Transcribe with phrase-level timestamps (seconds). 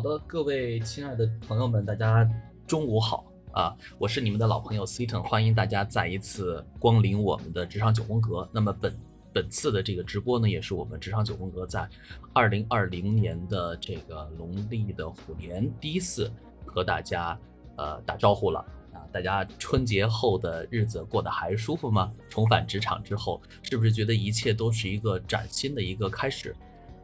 [0.00, 2.26] 好的，各位亲爱的朋友们，大家
[2.66, 3.76] 中午好啊！
[3.98, 8.48] 我是你们的老朋友 Seaton，欢迎大家再一次光临我们的职场九宫格。
[8.50, 8.98] 那么本
[9.30, 11.86] 本次的这个直播呢，也是我们职场九宫格在
[12.32, 16.32] 二零二零年的这个农历的虎年第一次
[16.64, 17.38] 和大家
[17.76, 18.60] 呃打招呼了
[18.94, 19.04] 啊！
[19.12, 22.10] 大家春节后的日子过得还舒服吗？
[22.30, 26.56] 重返职场之后，是不是觉得一切都是一个崭新的一个开始？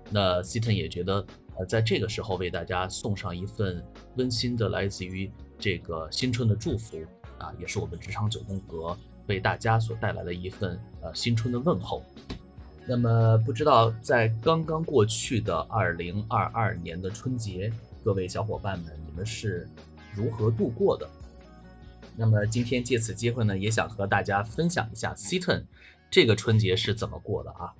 [0.08, 1.22] 那 Seaton 也觉得。
[1.58, 3.82] 呃，在这个时候为大家送上一份
[4.16, 6.98] 温馨的来自于这个新春的祝福
[7.38, 12.02] 啊，也是我们职场九宫格为大家所带来的一份呃新春的问候。
[12.86, 17.72] 那么，不知道在刚刚过去的二零二二年的春节，
[18.04, 19.68] 各位小伙伴们，你们是
[20.14, 21.08] 如何度过的？
[22.14, 25.64] 那么今天借此机会呢，也想和大家分享一下 Seton
[26.10, 27.74] 这个春节是怎么过的啊。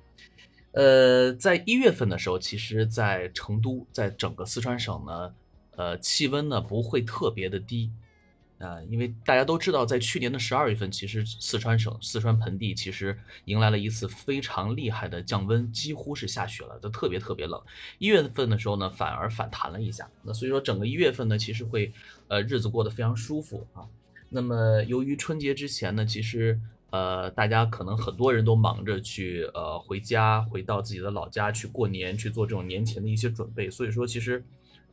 [0.77, 5.33] 呃，在一月份的时候，其实，在成都，在整个四川省呢，
[5.75, 7.89] 呃，气温呢不会特别的低，
[8.59, 17.59] 啊，因为大家都知道，在去年的十二月份，其实四川省四川盆地其实迎来了一次非常厉害的降温，几乎是下雪了，都特别特别冷。
[17.97, 21.91] 一月份的时候呢，反而反弹了一下，那所以说整个一月份呢，其实会
[22.27, 23.81] 呃日子过得非常舒服啊。
[24.29, 26.59] 那么由于春节之前呢，其实。
[26.89, 33.69] 呃，大家可能很多人都忙着去呃回家，回到自己的老家去过年，去做这种年前的一些准备。
[33.69, 34.41] 所以说，其实，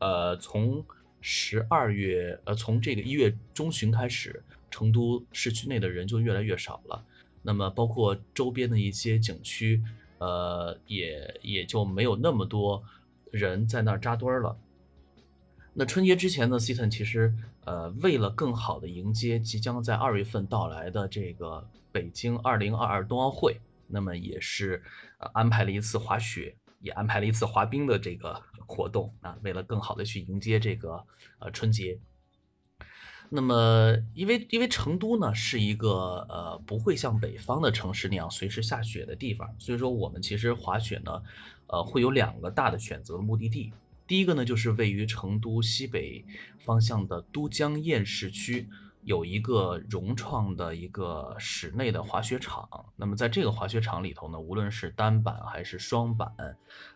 [0.00, 0.84] 呃，从
[1.20, 4.42] 十二月，呃，从这个一月中旬开始，
[4.72, 7.04] 成都市区内的人就越来越少了。
[7.42, 9.80] 那么，包括周边的一些景区，
[10.18, 12.82] 呃，也也就没有那么多
[13.30, 14.56] 人在那儿扎堆儿了。
[15.74, 17.32] 那春节之前呢 c t o n 其实
[17.64, 21.64] 呃，为了更好的迎接即将在二月份到来的这个。
[21.94, 24.82] 北京二零二二冬奥会，那么也是
[25.18, 31.06] 呃安排了一次滑雪，也安排了一次滑冰的这个活动啊，为了更好的去迎接这个
[31.38, 32.00] 呃春节。
[33.30, 41.22] 那么因为因为成都呢是一个呃不会像北方的城市那样随时下雪的地方，所以说我们其实滑雪呢
[41.68, 43.72] 呃会有两个大的选择目的地，
[44.04, 46.24] 第一个呢就是位于成都西北
[46.58, 48.68] 方向的都江堰市区。
[49.04, 56.30] 有一个融创的一个室内的滑雪场，那么在这个滑雪场里头呢，无论是单板还是双板，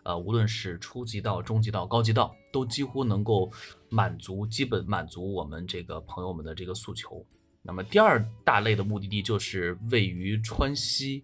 [0.02, 3.50] 呃，无论是初级道、中级道、高级道，都几乎能够
[3.90, 7.24] 满足基本满足我们这个朋友们的这个诉求。
[7.62, 11.22] 那么第二大类的目的地就是位于川西，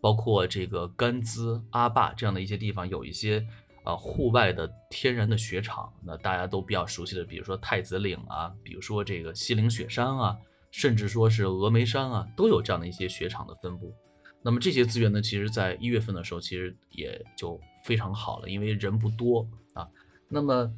[0.00, 3.46] 包括这个甘孜、阿坝这样的一些地方，有一些。
[3.84, 10.36] 啊，户外的天然的雪场，那大家都比较熟悉的，比如说太子岭啊，比如说这个西岭雪山啊，
[10.70, 13.94] 甚至说是峨眉山啊，都有这样的一些雪场的分布。
[14.42, 19.86] 那么这些资源呢，其实在一月份的时候，其实也就非常好了，因为人不多啊。
[20.28, 20.72] 那么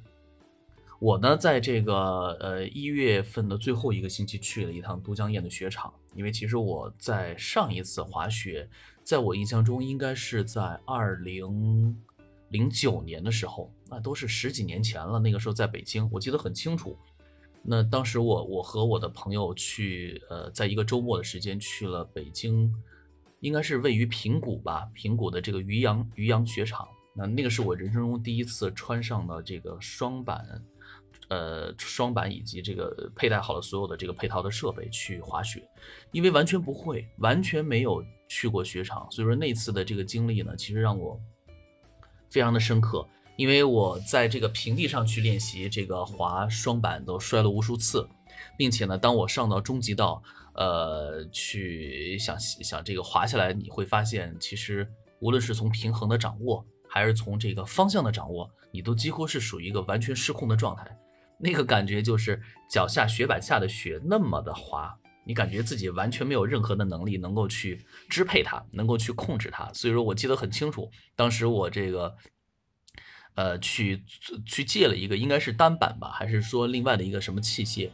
[0.99, 8.69] 我呢，在这个呃一月份的最后一个星期去了一趟都江堰的雪场，因为其实我在上一次滑雪，
[9.05, 11.97] 在我印象中应该是在二零。
[12.51, 15.19] 零九年的时候，那都是十几年前了。
[15.19, 16.97] 那个时候在北京，我记得很清楚。
[17.63, 22.73] 那当时我我和我的朋友去，呃，在一个周末的时间去了北京，
[23.41, 26.87] 应该是位于平谷吧，平谷的这个渔阳渔阳雪场。
[27.13, 30.47] 那那个是我人生中第一次穿上了这个双板，
[31.29, 35.69] 呃，双板以及这个佩戴好了所有的这个配套的设备去滑雪，
[36.13, 41.21] 因为完全不会，完全没有去过雪场，所以说那次的这个经历呢，其实让我。
[42.31, 43.07] 非常的深刻，
[43.37, 48.09] 因为我在这个平地上去练习这个滑双板都摔了无数次，
[48.57, 50.23] 并且呢，当我上到中级道，
[50.55, 54.89] 呃，去想想这个滑下来，你会发现，其实
[55.21, 60.85] 无论是从平衡的掌握，还是从这个方向的掌握，你都几乎是属于一个完全失控的状态。
[61.39, 62.41] 那个感觉就是
[62.71, 69.69] 脚下雪板下的雪那么的滑，你感觉自己完全没有任何的能力能够去支配它，能够去控制它。
[69.73, 72.17] 所以说我记得很清楚，当时我这个，
[73.35, 74.05] 呃，去
[74.47, 77.91] 去借了一个应该是单板吧，还是说另外的一个什么器械？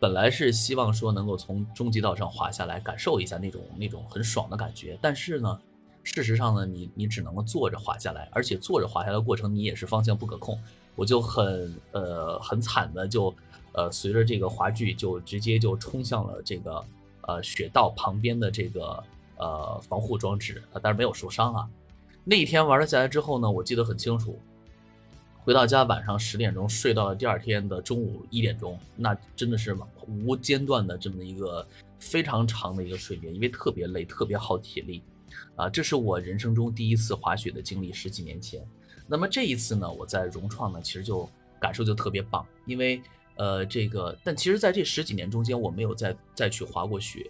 [0.00, 4.98] 本来是希望说能够从中级道上滑下来，感受一下那种那种很爽的感觉。
[5.02, 5.60] 但是呢，
[6.02, 10.58] 事实上呢，你你只能够坐着滑下来，而且坐着滑下来的过程你也是方向不可控。
[10.96, 13.34] 我就很呃很惨的就。
[13.72, 16.84] 呃，随着这个滑具就直接就冲向了这个
[17.22, 19.02] 呃雪道旁边的这个
[19.36, 21.68] 呃防护装置啊，但是没有受伤啊。
[22.24, 24.38] 那一天玩了下来之后呢，我记得很清楚，
[25.44, 31.66] 回到家晚上十点钟睡到了第二天的中午一点钟，那真的是无间断的这么一个
[31.98, 35.02] 非常长的一个睡眠，因为特别累，特别耗体力
[35.56, 35.68] 啊。
[35.68, 38.66] 这是我人生中第一次滑雪的经历，十几年前。
[39.06, 41.28] 那么这一次呢，我在融创呢，其实就。
[41.60, 42.42] 感受就特别棒。
[42.64, 43.02] 因为
[43.40, 47.24] 呃，这个，但其实在这十几年中间，我没有再再去滑过雪，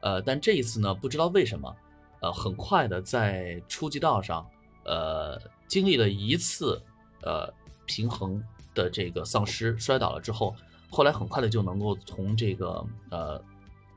[0.00, 1.74] 呃，但这一次呢，不知道为什么，
[2.20, 4.46] 呃，很快的在初级道上，
[4.84, 6.78] 呃，经历了一次
[7.22, 7.50] 呃
[7.86, 10.54] 平衡的这个丧失，摔倒了之后，
[10.90, 13.42] 后来很快的就能够从这个呃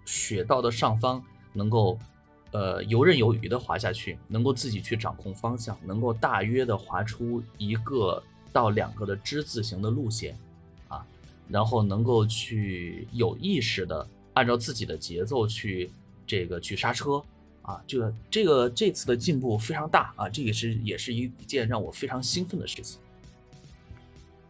[0.05, 1.99] 雪道的上方能够。
[2.53, 10.37] 呃，游刃有余的滑下去，能够自己去掌控方向，能够大约的滑出一个到两个的之字形的路线，
[11.51, 15.91] 然后能够去有意识的按照自己的节奏去
[16.25, 17.21] 这个去刹车，
[17.61, 22.99] 啊，这个这个这次的进步非常大啊，这个是也是一件让我非常兴奋的事情。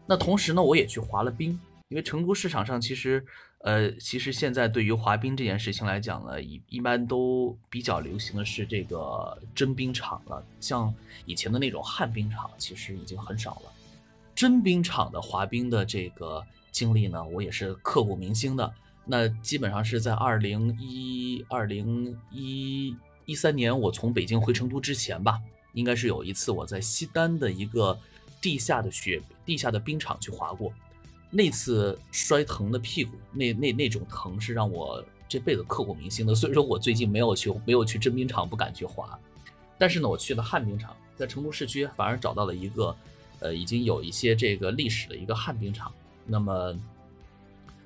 [0.05, 3.25] 那同时呢，我也去滑了冰，因为成都市场上其实。
[3.63, 10.43] 呃，其实现在对于滑冰这件事情来讲呢，一一般都比较流行的是这个真冰场了。
[10.59, 10.91] 像
[11.27, 13.71] 以前的那种旱冰场，其实已经很少了。
[14.33, 18.73] 真冰场的滑冰的这个经历呢，我也是刻骨铭心的。
[19.05, 25.39] 那基本上是在二零一二零一一三年，我从北京回成都之前吧，
[25.73, 27.97] 应该是有一次我在西单的一个
[28.39, 30.71] 地下的雪地下的冰场去滑过。
[31.29, 36.35] 那次摔疼的屁股，那那那种疼是让我这辈子刻骨铭心的。
[36.35, 39.17] 所以说我最近没有去没有去真冰场，不敢去滑。
[39.77, 42.95] 但是呢，我去了旱冰场，在成都市区反而找到了一个，
[43.39, 45.91] 呃，已经有一些这个历史的一个旱冰场。
[46.25, 46.75] 那么，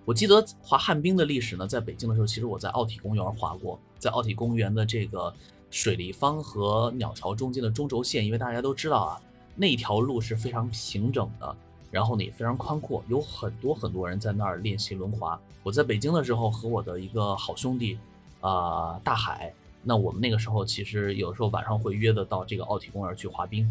[0.05, 5.33] 我记得滑旱冰的历史呢，在北京的时候，其实我在奥体公园滑过，在奥体公园的这个
[5.69, 9.21] 水立方和鸟巢中间的中轴线，因为大家都知道啊，
[9.55, 11.55] 那条路是非常平整的。
[11.91, 15.39] 然后呢也非常宽阔，有很多很多人在那儿练习轮滑。
[15.63, 17.97] 我在北京的时候和我的一个好兄弟，
[18.41, 23.65] 啊大海，那我们那个时候其实有时候晚上会约的到这个奥体公园去滑冰，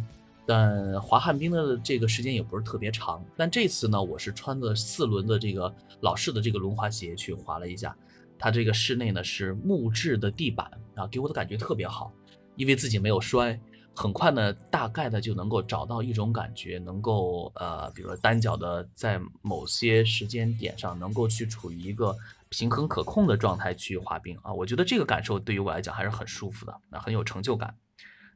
[0.47, 3.25] 但滑旱冰的这个时间也不是特别长。
[3.37, 7.97] 但这次呢，我是穿着四轮的这个老式的这个轮滑鞋去滑了一下，
[8.39, 12.13] 它这个室内呢是木质的地板啊，给我的感觉特别好，
[12.57, 13.59] 因为自己没有摔。
[13.97, 22.13] 很快呢，大概的就能够找到一种感觉，能够呃，比如说单脚的在某些时间点上能够去处于一个
[22.49, 27.73] 平衡可控的状态去滑冰啊，我觉得这个感受对于我来讲还是很舒服的，那很有成就感。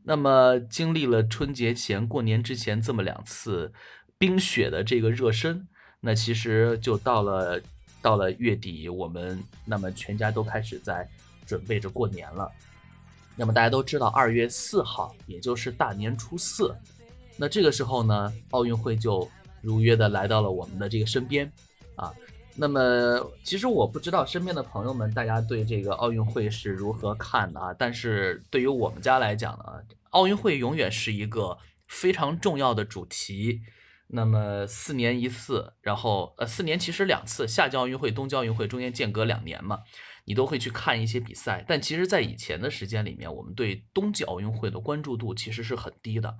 [0.02, 3.72] 那么经历了春节前、过年之前这么两次
[4.16, 5.66] 冰雪的这个热身，
[6.00, 7.60] 那其实就到了
[8.00, 11.08] 到了月底，我们那么全家都开始在
[11.46, 12.50] 准备着过年了。
[13.36, 16.74] 那么大家都知道，二月四号，也就是大年初四，
[17.36, 19.28] 那这个时候呢，奥运会就
[19.60, 21.52] 如约的来到了我们的这个身边，
[22.58, 27.72] 那么其实我不知道身边的朋友们，大家对这个奥运会是如何看的啊？
[27.72, 29.64] 但是对于我们家来讲呢，
[30.10, 33.60] 奥运会永远是一个非常重要的主题。
[34.08, 39.80] 那么四年一次，然后呃四年其实两次，夏季奥运会、冬季奥运会中间间隔两年嘛。
[40.28, 46.36] 你都会去看一些比赛，但其实，在以前的时间里面，我们对冬季奥运会的关注度其实是很低的。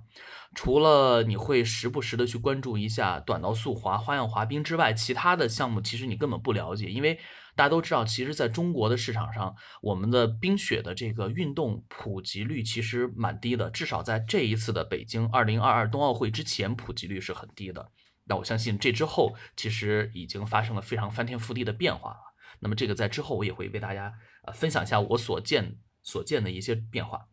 [0.53, 6.85] 除了你会时不时的去关注一下短道速滑、花样滑冰之外，其他的项目其实你根本不了解。
[6.85, 7.15] 因为
[7.55, 17.89] 大家都知道，其实在中国的市场上，我们的冰雪的这个运动普及率其实蛮低的，至少在这一次的北京二零二二冬奥会之前，普及率是很低的。
[18.25, 22.28] 那我相信这之后，其实已经发生了非常翻天覆地的变化了。
[22.59, 24.13] 那么这个在之后我也会为大家
[24.43, 27.27] 呃分享一下我所见所见的一些变化。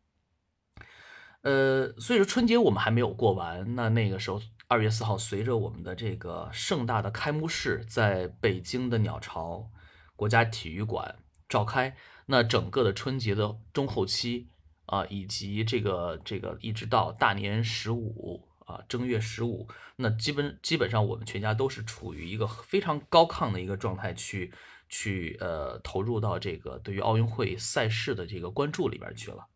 [1.43, 9.71] 呃，所以说春节我们还没有过完，那那个时候二月四号，随着我们的这个盛大的开幕式在北京的鸟巢
[10.17, 11.17] 国家体育馆
[11.49, 14.49] 召开，那整个的春节的中后期
[14.87, 24.53] 啊，以及这个这个一直到大年十五啊，正月十五，那基本基本上我们全家都是处于一个非常高亢的一个状态去。
[24.89, 29.49] 去呃投入到这个对于奥运会赛事的这个关注里边去了，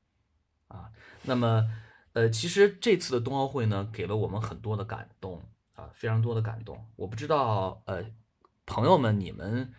[0.67, 0.91] 啊，
[1.23, 1.71] 那么
[2.15, 5.43] 呃其实这次的冬奥会呢给了我们很多的感动
[5.75, 6.85] 啊，非常多的感动。
[6.97, 8.05] 我不知道呃
[8.67, 9.73] 朋友们你们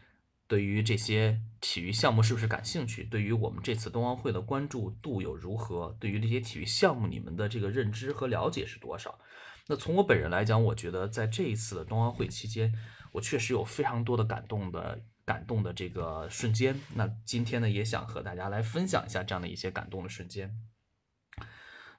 [0.47, 3.03] 对于这些体育项目是不是感兴趣？
[3.03, 5.97] 对于我们这次冬奥会的关注度又如何？
[5.99, 9.19] 对于这些体育项目你们的这个认知和了解是多少？
[9.67, 12.73] 那从我本人来讲，我觉得在这一次的冬奥会期间，
[13.11, 15.01] 我确实有非常多的感动的。
[15.31, 20.53] 感动的这个瞬间，那今天呢，也想和大家来分享一下这样的一些感动的瞬间。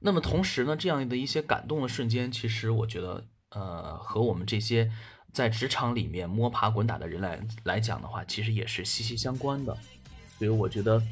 [0.00, 4.92] 那么同时呢，这样的一些感动的瞬间，其实我觉得，呃，和我们这些
[5.32, 9.74] 在职场里面摸爬滚打的人来来讲的话，其实也是息息相关的。
[10.36, 11.02] 所以我觉得，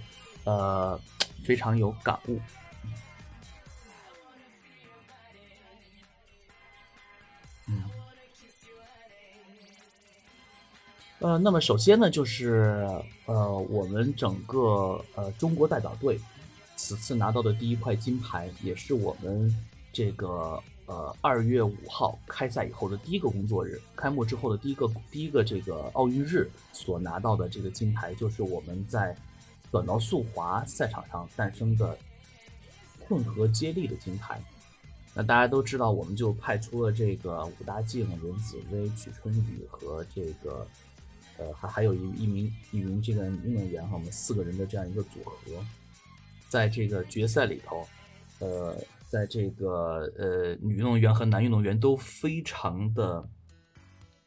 [0.44, 1.00] 呃，
[1.42, 2.38] 非常有感悟。
[11.20, 12.88] 呃，那么首先呢，就是
[13.26, 16.18] 呃，我们整个呃中国代表队
[16.76, 19.54] 此次拿到的第一块金牌，也是我们
[19.92, 29.14] 这个呃二月五号开赛以后的第一个工作日，开幕之后的第一个第一个这个奥运日所拿到的这个金牌，就是我们在
[29.70, 31.98] 短道速滑赛场上诞生的
[33.06, 34.40] 混合接力的金牌。
[35.12, 40.66] 那大家都知道，我们就派出了这个武大靖、任子威、曲春雨和这个。
[41.40, 45.34] 呃，还还有一一名一名这个运动员哈，我们四个人的这样一个组合，
[46.50, 47.88] 在这个决赛里头，
[48.40, 48.76] 呃，
[49.08, 53.26] 在这个呃女运动员和男运动员都非常的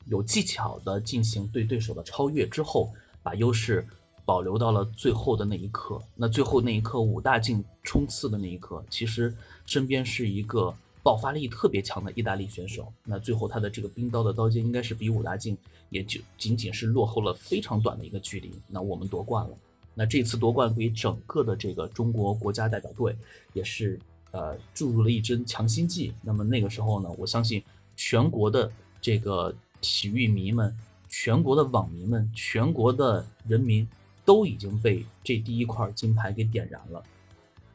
[0.08, 2.92] 有技巧的进行对对手的超越之后，
[3.22, 3.86] 把优势
[4.26, 6.02] 保留到了最后的那一刻。
[6.16, 9.32] 那最后那一刻，武大靖冲刺的那一刻，其实
[9.68, 10.76] 身边是一个。
[11.04, 15.58] 爆发力特别强的意大利选手，那最后他的这个冰刀的刀尖应该是比武大靖
[15.90, 18.54] 也就仅仅是落后了非常短的一个距离。
[18.70, 19.58] 那我们夺冠了，
[19.94, 23.14] 那这次夺冠给整个的这个中国国家代表队
[23.52, 24.00] 也是
[24.32, 26.14] 呃注入了一针强心剂。
[26.22, 27.62] 那么那个时候呢，我相信
[27.98, 30.74] 全国的这个体育迷们、
[31.10, 33.86] 全国的网民们、全国的人民
[34.24, 37.04] 都已经被这第一块金牌给点燃了。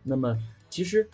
[0.02, 0.34] 那么
[0.70, 1.06] 其实。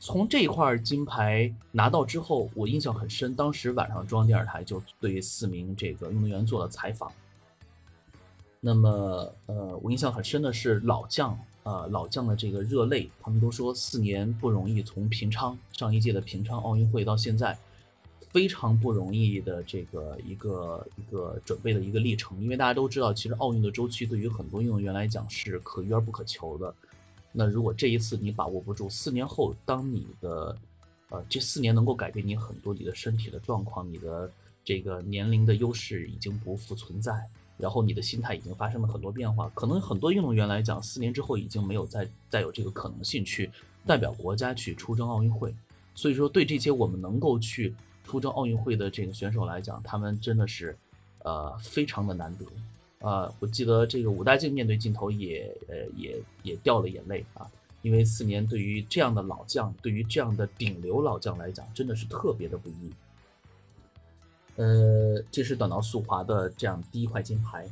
[0.00, 3.34] 从这块金牌拿到之后，我印象很深。
[3.34, 7.10] 当时晚上中央电视台就对四名这个运动员做了采访。
[8.60, 13.10] 那么，呃，我印象很深的是老将，呃，老将的这个热泪。
[13.20, 17.58] 他们都说四年不容易，从平昌上一届的平昌奥运会到现在，
[18.32, 22.40] 非常不容易的这个一个一个准备的一个历程。
[22.40, 26.72] 因为大家都知道，其实奥运的周期对于很多运动员来讲是可遇而不可求的。
[27.38, 30.58] 那如果这一次你把握不住，四年后当你的，
[31.08, 34.28] 呃，这四年能够改变你很多，你的身体的状况，你的
[34.64, 37.14] 这个年龄的优势已经不复存在，
[37.56, 39.48] 然后你的心态已经发生了很多变化。
[39.54, 43.48] 可能很多运动员来讲，四年之后已经没有再再有这个可能性去
[43.86, 45.54] 代表国家去出征奥运会。
[45.94, 50.76] 所以说，对这些我们能够去出征奥运会的这个选手来讲，他们真的是，
[51.22, 52.44] 呃，非常的难得。
[53.00, 57.48] 啊，我记得这个武大靖面对镜头也呃也也掉了眼泪啊，
[57.80, 62.92] 因为四年对于这样的老将，对于这样的顶流老将来讲，真的是特别的不易。
[64.56, 67.70] 呃，这是短道速滑的这样第一块金牌，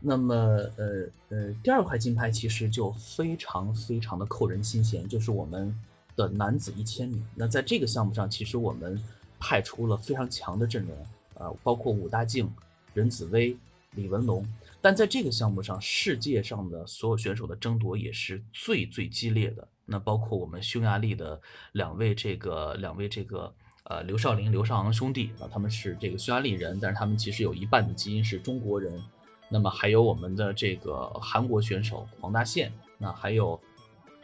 [0.00, 0.34] 那么
[0.76, 5.74] 呃呃第二块金牌其实就非常非常的扣人心弦，就是我们
[6.14, 7.22] 的男子一千米。
[7.34, 9.02] 那在这个项目上，其实我们
[9.40, 10.94] 派出了非常强的阵容
[11.38, 12.52] 啊，包括武大靖、
[12.92, 13.56] 任子威。
[13.98, 14.46] 李文龙，
[14.80, 19.66] 但在这个项目上，世界上的所有选手的争夺也是最最激烈的。
[19.84, 21.40] 那包括我们匈牙利的
[21.72, 23.52] 两位这个两位这个
[23.84, 29.02] 呃刘少林、刘少昂兄弟啊，他们是这个匈牙利人，但是他们其实有一半的基因是中国人。
[29.50, 33.58] 那么还有我们的这个韩国选手黄大宪，那还有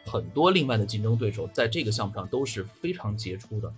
[0.05, 3.73] 很多另外的竞争对手，在这个项目上都是非常杰出的。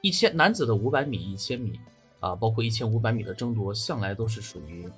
[0.00, 1.78] 一千男子的五百米、一千米。
[2.20, 4.88] 啊，包括一千五百米的争夺，向来都是属于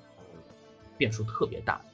[0.97, 1.85] 变数特别大的。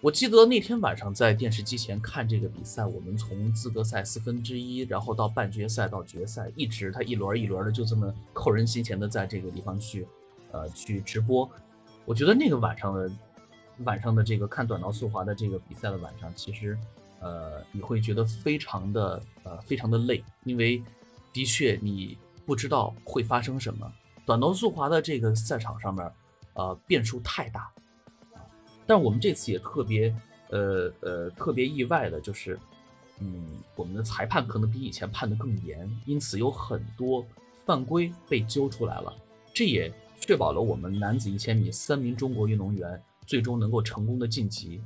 [0.00, 10.06] 我记得那天晚上在电视机前看这个比赛，我们从资格赛四分之一，然后到半决赛到决赛，一直他一轮一轮的就这么扣人心弦的在这个地方去，
[10.52, 11.50] 呃，去直播。
[12.04, 13.10] 我觉得那个晚上的
[13.78, 16.78] 晚上的这个看短道速滑的这个比赛的晚上，其实
[17.18, 20.80] 呃你会觉得非常的呃非常的累，因为
[21.32, 23.92] 的确你不知道会发生什么。
[24.28, 26.12] 短道速滑的这个赛场上面，
[26.52, 27.72] 呃，变数太大，
[28.86, 30.14] 但我们这次也特别，
[30.50, 32.60] 呃呃，特别意外的就是，
[33.20, 37.24] 嗯，我们的裁判可能比以前判的更严，因此有很多
[37.64, 39.10] 犯规被揪出来了，
[39.54, 44.82] 这也确保了我们男子一千米三名中国运动员最终能够成功的晋级。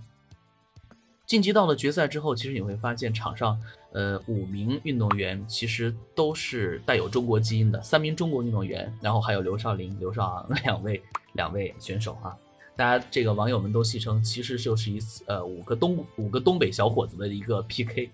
[1.32, 3.58] 晋级到了决赛之后，其实你会发现场上，
[3.92, 12.36] 呃，五名运动员其实都是带有中国基因的，三名中国运动员，然后还有刘少林、刘少昂 两位两位选手哈。
[12.76, 18.10] 大家这个网友们都戏称，其实就是一次呃五个东五个东北小伙子的一个 PK。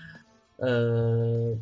[0.56, 1.54] 呃，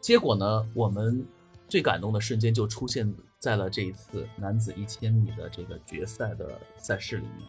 [0.00, 1.24] 结果呢，我们
[1.68, 3.08] 最感动的瞬间就出现
[3.38, 7.48] 在了这一次男子一千米的这个决赛的赛事里面。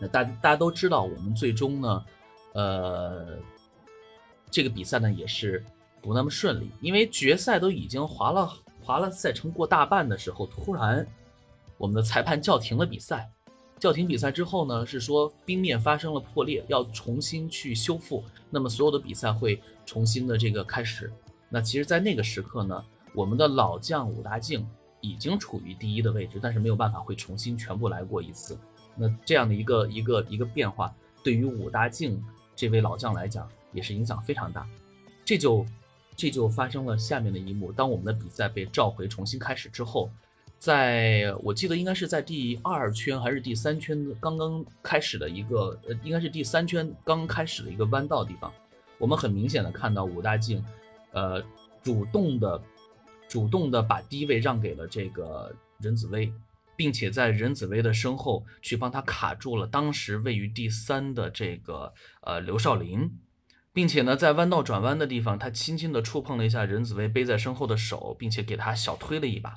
[0.00, 2.04] 那大大家都知道，我们最终呢，
[2.54, 3.36] 呃，
[4.50, 5.64] 这个比赛呢也是
[6.00, 11.06] 不那么顺利，因为决赛都已经滑了滑了赛程过大半的时候，突然
[11.76, 13.30] 我们的裁判叫停了比赛。
[13.80, 21.12] 叫停比赛之后呢，是说冰面发生了破裂，要重新去修复，那么所有的比赛会重新的这个开始。
[21.48, 22.84] 那其实，在那个时刻呢，
[23.14, 24.68] 我们的老将武大靖
[25.00, 28.58] 已经处于第一的位置，但是没有办法会重新全部来过一次。
[28.98, 32.22] 那这样的一个一个一个变化，对于武大靖
[32.56, 34.66] 这位老将来讲，也是影响非常大。
[35.24, 35.64] 这就
[36.16, 40.10] 这就发生了下面的一幕：当我们的比赛被召回重新开始之后，
[40.58, 48.52] 在我记得应该是在第二圈还是第三圈刚刚开始的一个呃，应该是第三圈刚开始的一个弯道地方，
[48.98, 50.64] 我们很明显的看到武大靖，
[51.12, 51.40] 呃，
[51.82, 52.60] 主动的
[53.28, 56.32] 主动的把低位让给了这个任子威。
[56.78, 63.18] 并且在任子威的身后去帮他卡住了当时位于第三的这个呃刘少林，
[63.72, 69.54] 并且呢在弯道转弯的地方，他轻轻的触碰了一下任子威背在身后的手，并且给他小推了一把。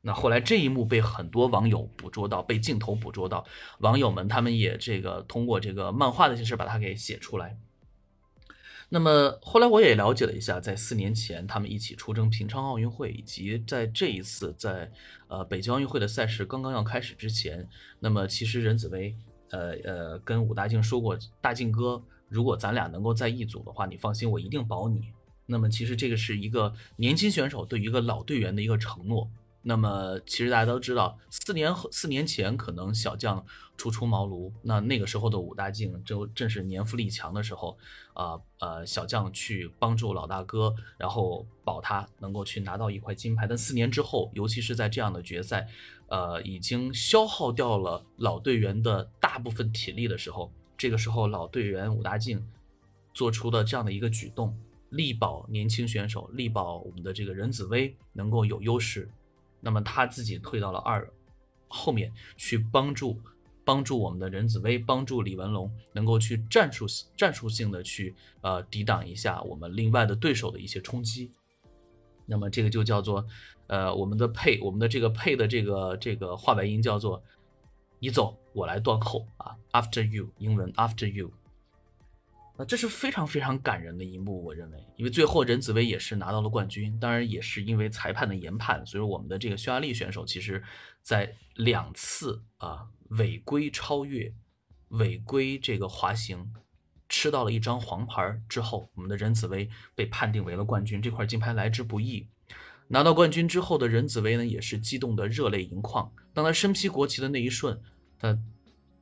[0.00, 3.46] 那后来这一幕被很多网友捕捉到，被镜头捕捉到，
[3.78, 7.56] 网友们他们也这个通过这个漫画的形式把它给写出来。
[8.92, 14.90] 那么后来我也了解了一下，在四年前他们一起出征平昌奥运会，以及在这一次在
[15.28, 17.68] 呃北京奥运会的赛事刚刚要开始之前，
[18.00, 19.16] 那么其实任子威
[19.50, 25.12] 呃呃跟武大靖说过，大靖哥，如果咱俩能够在一组的话，你放心，我一定保你。
[25.46, 29.30] 那么其实这个是一个年轻选手对一个老队员的一个承诺。
[29.62, 33.44] 那么其实大家都知道，四年后四年前可能小将
[33.80, 37.78] 初出茅庐，那那个时候的武大靖正正是年富力强的时候，
[38.12, 43.46] 啊呃小将去帮助老大哥，然后保他能够去拿到一块金牌。
[43.46, 45.66] 但四年之后，尤其是在这样的决赛，
[46.08, 52.46] 呃已经消耗掉了老队员的大部分体力的时候，这个时候老队员武大靖
[53.14, 54.54] 做出的这样的一个举动，
[54.90, 59.10] 力保年轻选手，力保我们的这个任子威能够有优势。
[59.58, 61.10] 那么他自己退到了二
[61.66, 63.18] 后面去帮助
[63.70, 71.30] 帮助我们的任子威，帮助李文龙能够去战术战术性的去呃抵挡一下我们另外的对手的一些冲击。
[72.26, 73.24] 那么这个就叫做
[73.68, 77.22] 呃我们的配我们的这个配的这个这个话外音叫做
[78.00, 81.30] 你走我来断后啊，After you，英文 After you。
[82.58, 90.62] 那这是非常非常感人的一幕，我认为，因为最后任子威也是拿到了冠军，当然也是因为裁判的研判，所以我们的这个匈牙利选手其实，
[91.00, 94.34] 在两次啊违规超越、
[94.88, 96.52] 违规这个滑行，
[97.08, 102.28] 吃到了一张黄牌之后，我们的任子威被判定为了冠军，这块金牌来之不易。
[102.88, 106.12] 拿到冠军之后的任子威呢，也是激动的热泪盈眶。
[106.34, 107.80] 当他身披国旗的那一瞬，
[108.18, 108.38] 他。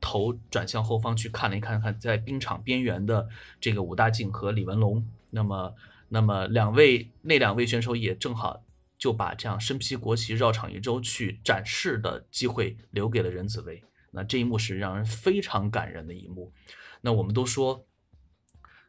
[0.01, 3.29] 头转向后方去看了一看，看在冰场边缘的
[3.61, 5.75] 这个武大靖和李文龙，那么，
[6.09, 8.63] 那么两位那两位选手也正好
[8.97, 13.83] 就把这样身披国旗绕场一周去展示的机会留给了任子威。
[14.11, 16.53] 那这一幕是让人非常感人的一幕。
[17.01, 17.85] 那我们都说。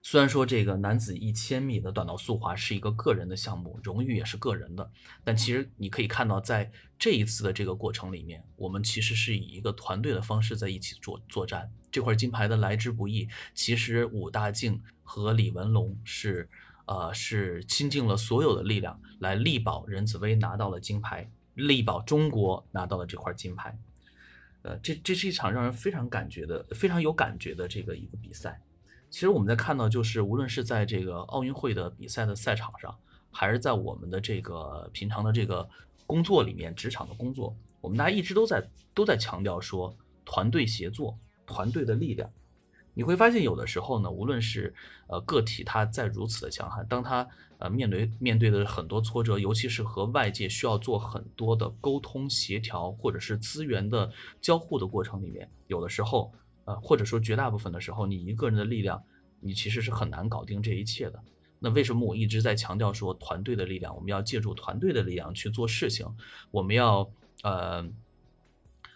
[0.01, 4.89] 虽然说这个男子一千米的短道速滑是一个个人的项目，荣誉也是个人的，
[5.23, 11.69] 但其实你可以看到，在这一次的这个过程里面，我们其实是以一个团队的方式在一起作作战。
[11.91, 16.49] 这块金牌的来之不易，其实武大靖和李文龙是，
[16.85, 23.77] 呃，是倾尽了所有的力量来力保任子威拿到了金牌，力保中国拿到了这块金牌。
[24.61, 28.61] 呃，这这是一场让人非常感觉的、非常有感觉的这个一个比赛。
[29.09, 32.95] 其实我们在看到，就是无论是在这个奥运会的比赛的赛场上，
[33.31, 35.67] 还是在我们的这个平常的这个
[36.05, 39.91] 工作里面，职场的工作，我们大家一直都在都在强调说
[40.23, 42.29] 团队协作、团队的力量。
[42.93, 44.73] 你会发现，有的时候呢，无论是
[45.07, 56.31] 呃个体他再如此的强悍，当他呃面对面对的很多挫折，尤其是和外界需要做很多的沟通协调，或者是资源的交互的过程里面，有的时候。
[56.69, 59.01] 呃，或者说绝大部分的时候，你一个人的力量，
[59.39, 61.19] 你其实是很难搞定这一切的。
[61.57, 63.95] 那为什么我一直在强调说团队的力量？
[63.95, 66.05] 我们要借助团队的力量去做事情，
[66.51, 67.09] 我们要
[67.41, 67.83] 呃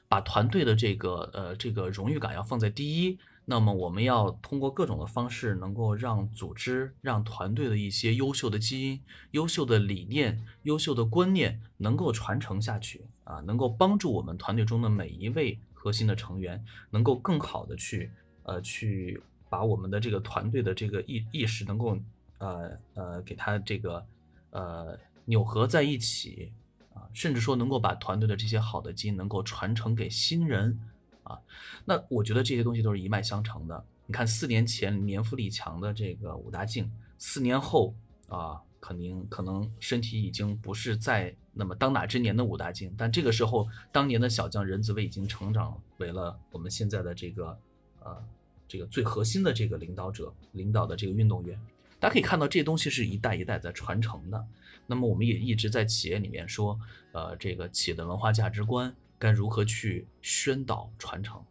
[0.07, 3.17] 把团队的这个呃这个荣誉感要放在第一。
[3.45, 15.59] 那么我们要通过各种的方式，能够让组织、让团队的一些优秀的基因、优秀的理念、优秀的观念能够传承下去啊，能够帮助我们团队中的每一位。
[15.84, 18.10] 核心的成员能够更好的去
[18.43, 22.00] 呃去把我们的这个团队的这个意意识能够
[22.38, 24.06] 呃呃给他这个
[24.52, 26.54] 呃扭合在一起
[26.93, 30.80] 啊，甚至说能够把团队的这些好的基因能够传承给新人
[31.24, 31.38] 啊，
[31.84, 33.86] 那我觉得这些东西都是一脉相承的。
[34.06, 37.93] 你看四年前年富力强的这个武大靖，四年后
[38.30, 38.62] 啊。
[38.86, 47.58] 肯定可能身体已经不是在那么当打之年的武大靖，但这个时候当年的小将任子威已经成长为了我们现在的这个
[48.02, 48.24] 呃
[48.68, 51.60] 这个最核心的这个领导者领导的这个运动员。
[52.00, 54.46] 大家可以看到这些东西是一代一代在传承的。
[54.86, 56.78] 那么我们也一直在企业里面说，
[57.13, 61.42] 呃，这个企业的文化价值观该如何去宣导传承？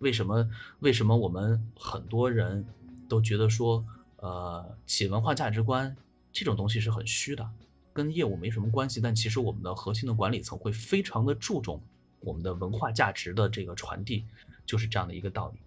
[0.00, 0.46] 为什么？
[0.80, 2.66] 为什么我们很多人
[3.08, 3.82] 都觉得说，
[4.16, 5.96] 呃，企业文化价值观
[6.30, 7.48] 这种东西是很虚的，
[7.92, 9.00] 跟业务没什么关系？
[9.00, 11.80] 但其实我们的核心的管理层会非常的注重
[12.20, 14.24] 我们的文化价值的这个传递，
[14.64, 15.60] 就是这样的一个道理。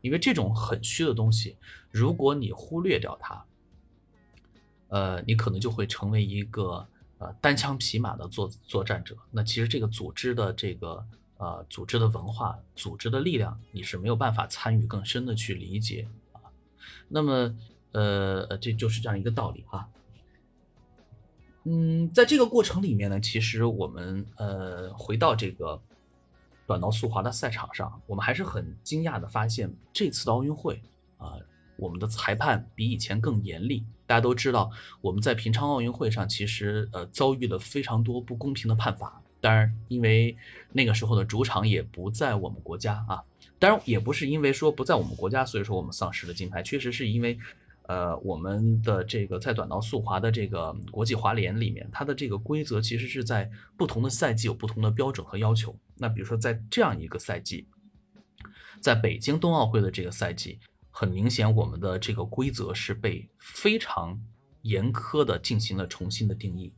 [0.00, 1.56] 因为这种很虚的东西，
[1.90, 3.44] 如果你忽略掉它，
[4.88, 6.84] 呃，你可能就会成为一个
[7.18, 9.16] 呃单枪匹马的作作战者。
[9.30, 11.06] 那其实这个组织的这个
[11.38, 16.40] 呃组织的文化、组织的力量，你是没有办法参与更深的去理解啊。
[17.08, 17.56] 那么
[17.92, 19.88] 呃，这就是这样一个道理啊。
[21.64, 25.80] 嗯，在这个过程里面呢，其实我们呃回到这个
[26.66, 30.82] 短道速滑的赛场上，我们还是很惊讶的发现，这次的奥运会
[31.18, 31.34] 啊。
[31.76, 33.84] 我们的裁判比以前更严厉。
[34.06, 34.70] 大家都知道，
[35.00, 39.20] 我们在平昌奥运会上其实呃遭遇了非常多不公平的判罚。
[39.40, 40.36] 当然，因为
[40.70, 43.24] 那个时候的主场也不在我们国家啊。
[43.58, 46.62] 当然，也不是因为说不在我们国家，所以说我们丧失了金牌。
[46.62, 47.36] 确实是因为，
[47.82, 55.76] 呃，我们的这个在短道速滑的这个国际滑联里面，它的这个规则其实是在不同的赛季有不同的标准和要求。
[55.96, 57.66] 那比如说在这样一个赛季，
[58.80, 60.58] 在北京冬奥会的这个赛季。
[60.94, 64.20] 很明显，我们的这个规则是被非常
[64.60, 66.70] 严苛的进行了重新的定义，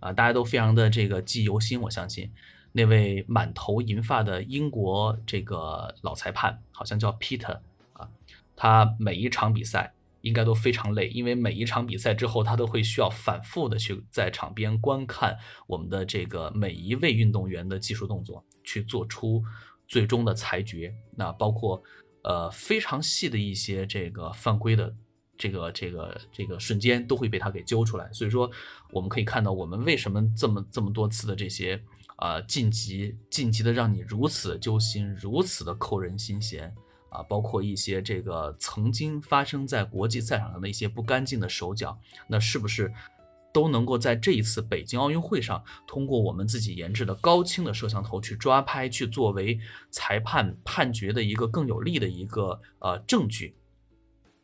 [0.00, 1.78] 啊，大家都非常的这个记忆犹新。
[1.78, 2.32] 我相信
[2.72, 7.60] 那位满头银发的英国这个老裁判，好像叫 Peter
[7.92, 8.08] 啊，
[8.56, 19.42] 他每一场比赛应该都非常累，因为每一场比赛之后，他都会需要反复的去在场边观看我们的这个每一位运动员的技术动作，去做出
[19.86, 20.94] 最终的裁决。
[21.14, 21.82] 那包括。
[22.24, 24.94] 呃，非常细的一些这个犯规的
[25.36, 28.48] 这个这个这个瞬间都会被他给揪出来，所以说
[28.92, 31.82] 我们可以看到，我们为什么这么这么多次的这些
[32.14, 36.72] 啊晋级晋级的让你如此揪心，如此的扣人心弦
[37.12, 42.92] 啊，包括一些这个曾经发生在国际赛场上的一些不干净的手脚，那是不是？
[43.54, 53.54] 都能够在这一次北京奥运会上，通过我们自己研制的高清的摄像头去抓拍，去作为裁判判决的一个更有力的一个呃证据。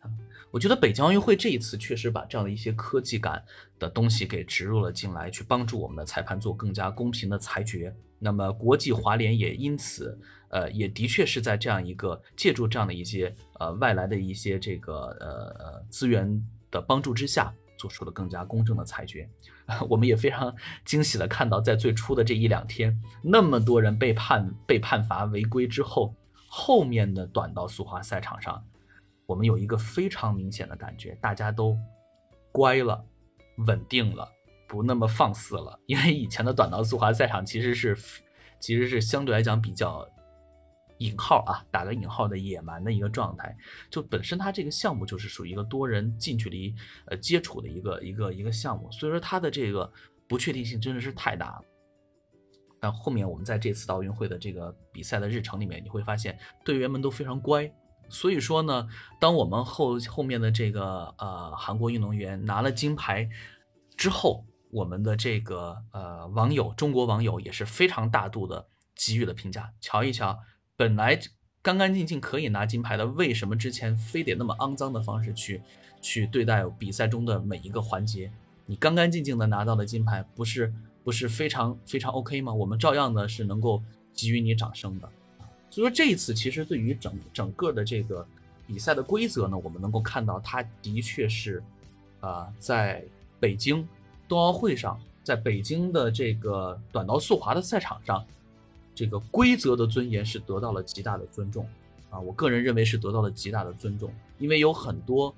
[0.00, 0.10] 啊
[0.50, 3.42] 我觉得北京奥运会这一次确实把这样的一些科技感
[3.78, 7.94] 的东西给植入了进来，去帮助我们的裁判做更加公平的裁决。
[8.18, 10.18] 那么国际滑联也因此，
[10.50, 17.54] 呃，也的确是在这样一个借助这样的一些呃外来的一些这个呃资源的帮助之下。
[17.78, 19.30] 做出了更加公正的裁决，
[19.88, 20.52] 我们也非常
[20.84, 26.12] 惊喜的看到，在最初的这一两天，那么多人被判被判罚违规之后，
[26.48, 28.60] 后面的短道速滑赛场上，
[29.26, 31.78] 我们有一个非常明显的感觉，大家都
[32.50, 33.00] 乖了，
[33.58, 34.28] 稳定了，
[34.66, 35.78] 不那么放肆了。
[35.86, 37.96] 因为以前的短道速滑赛场其实是
[38.58, 40.04] 其实是相对来讲比较。
[40.98, 43.56] 引号啊，打个引号的野蛮的一个状态，
[43.90, 46.74] 就本身它这个项目就是属于一个多人近距离
[47.06, 49.90] 呃接触的一个一个一个项目，所以说它的这个
[50.28, 51.62] 不确定性真的是太大了。
[52.80, 57.72] 但后面我们在这次奥运会的这个比赛的日程里面，你会发现队员们都非常乖，
[58.08, 58.88] 所以说呢，
[59.20, 63.28] 当我们后后面的这个呃韩国运动员拿了金牌
[63.96, 70.38] 之后，我们的这个呃网友中国网友也是非常大度的给予了评价，瞧一瞧。
[70.78, 71.18] 本来
[71.60, 75.60] 干干净净可以拿金牌的，为什么之前非得那么肮脏的方式去
[76.00, 78.30] 去对待比赛中的每一个环节？
[78.64, 82.54] 你干干净净的拿到的金牌，不是不是非常非常 OK 吗？
[82.54, 83.82] 我们照样的是能够
[84.14, 85.08] 给予你掌声的。
[85.68, 88.24] 所以说这一次其实对于整整个的这个
[88.64, 91.60] 比赛的规则呢，我们能够看到，它的确是
[92.20, 93.04] 啊，在
[93.40, 93.84] 北京
[94.28, 98.24] 冬奥会上，在北京的这个短道速滑的赛场上。
[98.98, 101.64] 这个规则的尊严是得到了极大的尊重，
[102.10, 105.32] 啊，我个人认为是得到了极大的尊重，因为有很多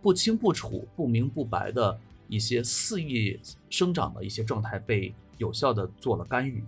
[0.00, 3.36] 不清不楚、不明不白的一些肆意
[3.68, 6.62] 生长的一些状态被有效的做了干预。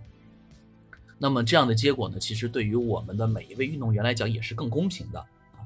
[1.17, 5.63] 那么这样的结果呢，其实对于我们的每一位运动员来讲也是更公平的啊。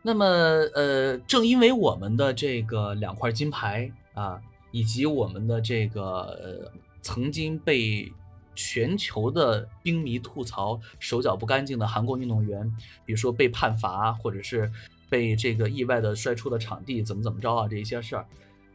[0.00, 8.10] 那么呃，正因为我们的这个两块金牌啊，以及我们的这个曾经被。
[8.54, 12.70] 全球的冰迷吐槽手脚不干净的韩国运动员，
[13.04, 14.70] 比如说被判罚，或者是
[15.08, 17.68] 被这个意外的摔出了场地，怎么怎么着啊？
[17.68, 18.26] 这一些事儿，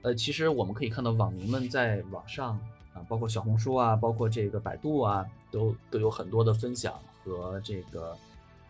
[0.02, 2.60] 呃，其实我们可以看到网民们在网上
[2.94, 8.18] 啊，包括小红书啊，包括这个百度啊，都都有很多的分享和这个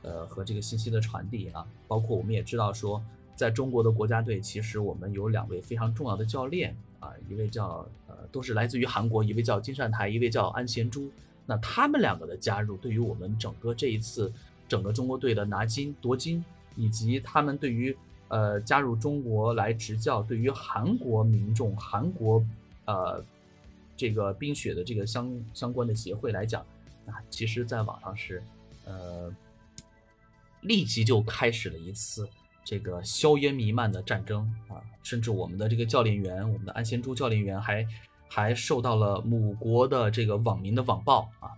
[0.02, 1.66] 呃和这个信息的传递啊。
[1.88, 3.04] 包括我们也知道说，
[3.36, 11.10] 在中国的国家队，其实我们有两位非常重要的教练啊，一位叫呃，都是来自于韩国，一位叫金善台，一位叫安贤洙。
[11.46, 14.32] 那他们两个的加入，对于我们整个这一次
[14.68, 16.44] 整个中国队的拿金夺金，
[16.76, 17.96] 以及他们对于
[18.28, 22.44] 呃加入中国来执教，对于韩国民众、韩国
[22.86, 23.24] 呃
[23.98, 26.62] 这个冰雪的这个相相关的协会来讲，
[27.08, 28.44] 啊，其实在网上是
[28.86, 29.34] 呃
[30.62, 32.28] 立即就开始了一次。
[32.70, 37.88] 这个硝烟弥漫的战争啊，甚至我们的这个教练员，我们的安贤洙教练员还
[38.28, 41.50] 还受到了母国的这个网民的网暴啊。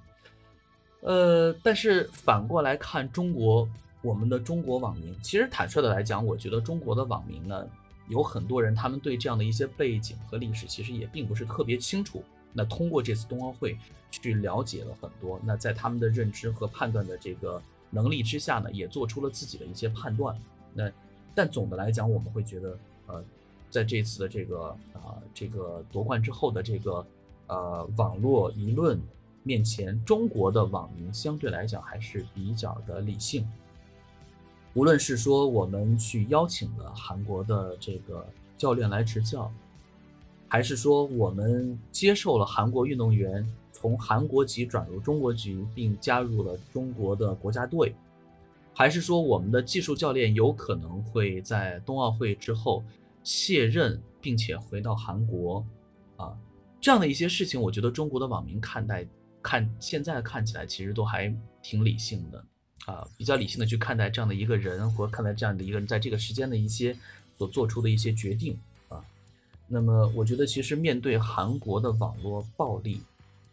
[1.02, 3.68] 呃，但是反过来看中国，
[4.02, 7.68] 我们的中国网民，其实坦率的来讲，我觉得中国的网民呢，
[8.08, 12.24] 有很多人他们对这样的一些背景和历史其实也并不是特别清楚。
[12.54, 13.78] 那通过这次冬奥会
[14.12, 20.34] 去了解了很多，那在他们的认知和判断的这个能力之下呢，也做出了自己的一些判断。
[20.74, 20.92] 那，
[21.34, 23.24] 但总的来讲，我们会觉得，呃，
[23.70, 27.06] 在这次的这个啊这个夺冠之后的这个
[27.48, 29.00] 呃网络舆论
[29.44, 33.48] 面前，中国的网民相对来讲还是比较的理性。
[34.74, 38.26] 无论是说我们去邀请了韩国的这个
[38.58, 39.52] 教练来执教，
[40.48, 47.94] 还是说我们接受了韩国运动员从韩国籍转入中国籍，并加入了中国的国家队。
[48.74, 52.84] 还是说我们的技术教练有可能会在冬奥会之后
[53.24, 55.64] 卸任，并且回到韩国，
[56.16, 56.36] 啊，
[56.80, 59.06] 这样的一些事情，我觉得中国的网民看待
[59.42, 61.32] 看现在看起来其实都还
[61.62, 62.44] 挺理性的，
[62.86, 66.98] 啊，比较理性的去看待这样的一个人，或看待这样的一个人在这个时间的一些
[67.38, 68.58] 所做出的一些决定，
[68.88, 69.04] 啊，
[69.68, 73.02] 那么我觉得其实面对韩国的网络暴力，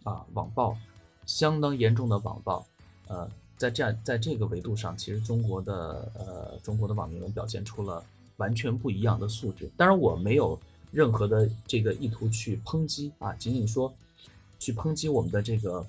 [0.05, 0.79] 啊，网暴
[1.27, 2.65] 相当严重的网暴，
[3.09, 3.29] 呃。
[3.59, 8.03] 在这样，在这个维度上，其实中国的呃，中国的网民们表现出了
[8.37, 9.69] 完全不一样的素质。
[9.77, 10.59] 当然，我没有
[10.93, 13.93] 任何的这个意图去抨击啊，仅仅说
[14.61, 15.85] 去抨击我们的这个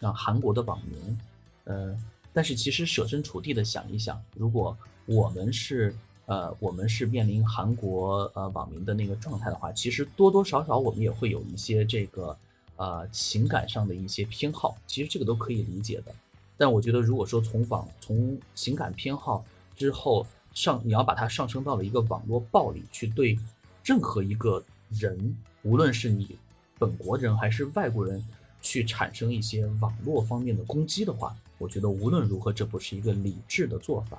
[0.00, 1.20] 啊韩国的网民。
[1.64, 1.98] 呃，
[2.32, 5.92] 但是其实设身处地的想一想，如果我们是
[6.26, 12.36] 呃，我们是面临韩国呃网民的那个状态的话，其实多多少少我们也会有一些这个
[12.76, 14.78] 呃情感上的一些偏好。
[14.86, 16.14] 其实这个都可以理解的。
[16.56, 19.44] 但我觉得，如果说从网从情感偏好
[19.76, 23.38] 之后上，你要把它上升到了一个网络暴力，去对
[23.84, 26.38] 任何一个人，无论是你
[26.78, 28.24] 本国人还是外国人，
[28.62, 34.18] 去产生一些网络方面的攻击的话，我觉得无论如何，这不是一个理智的做法。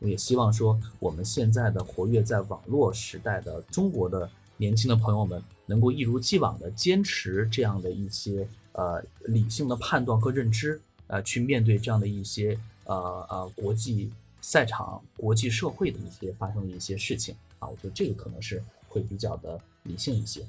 [0.00, 10.80] 我也希望说，我们现在的活跃在网络时代的中国的年轻的朋友们，能够一如既往的坚持这样的一些呃理性的判断和认知。
[11.08, 20.42] 呃，去面对这样的一些呃呃国际赛场、国际社会的一些发生的一些事情啊，我觉得这个可能是会比较的理性一些。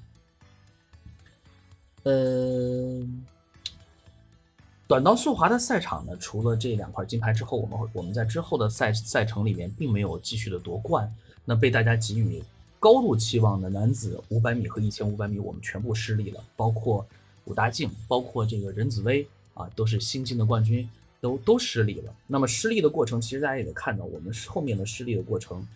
[2.03, 3.05] 呃，
[4.87, 11.13] 短道速滑的赛场呢，除了这两块金牌之后，我们我们在之后的赛赛程里面并没有继续的夺冠。
[11.45, 12.43] 那被大家给予
[12.79, 17.05] 高度期望的男子五百米和一千五百米，我们全部失利了，包括
[17.45, 19.27] 武大靖，包括这个任子威。
[19.59, 22.15] 啊，都是新晋的冠军，都都失利了。
[22.25, 25.67] 那么失利的过程，其实大家也看到，我们后面的失利的过程，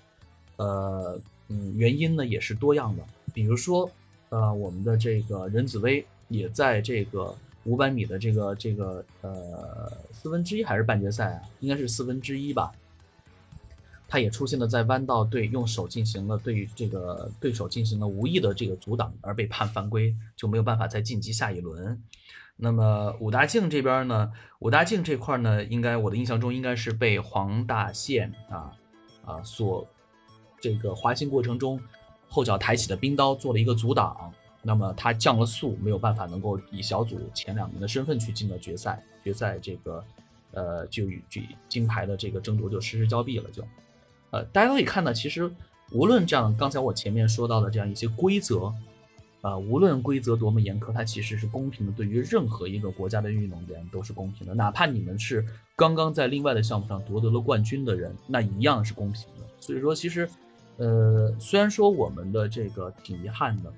[0.55, 1.19] 呃，
[1.49, 3.03] 嗯，原因呢也是多样的。
[3.33, 3.91] 比如说，
[4.29, 12.71] 呃，我们的这个任子威也在这个五百米的这个这个呃四分之一还是半决赛啊，应该是四分之一吧。
[14.07, 21.99] 他也出现了在弯道对用手进行了对这个对手进行了无意的这个阻挡，而被判犯规，就没有办法再晋级下一轮。
[22.55, 24.31] 那么武大靖这边呢？
[24.59, 28.71] 武大靖这块呢，应该我的印象中应该是被黄大宪啊
[29.25, 29.85] 啊所
[30.61, 31.81] 这个滑行过程中
[32.29, 39.03] 后脚抬起的冰刀做了一个阻挡，那么他降了速，没有办法能够以小组前两名的身份去进了决赛。
[39.23, 40.03] 决赛这个
[40.51, 43.49] 呃就与这金牌的这个争夺就失之交臂了。
[43.51, 43.63] 就
[44.29, 45.51] 呃大家都可以看到，其实
[45.91, 48.73] 无论这样，刚才我前面说到的这样一些规则。
[49.43, 54.55] 啊，无论规则多么严苛，它其实是公平的，对于任何一个国家的运动员都是公平的。
[54.55, 59.45] 哪怕你们是刚刚在另外的项目上夺得了冠军的人，那一样是公平的。
[59.59, 60.29] 所以说，其实，
[60.77, 63.73] 呃，虽然说我们的这个挺遗憾的，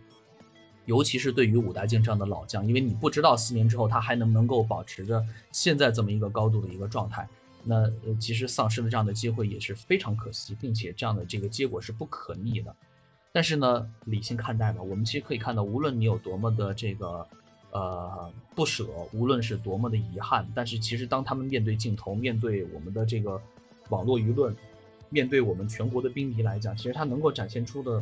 [0.86, 7.28] 尤其是对于武大靖这样的老将，因为你不知道四年之后他还能不能够保持着现在这么一个高度的一个状态，
[7.64, 12.76] 那呃，其实丧失了这样的机会也是非常可惜，并且这样的这个结果是不可逆的。
[13.36, 14.82] 但是呢，理性看待吧。
[14.82, 17.28] 我们其实可以看到，无论你有多么的这个，
[17.72, 23.42] 呃，不舍，无论是多么的遗憾，但是其实当他们面对镜头，面对我们的这个
[23.90, 24.56] 网络舆论，
[25.10, 28.02] 面对我们全国的兵迷来讲，其实他能够展现出的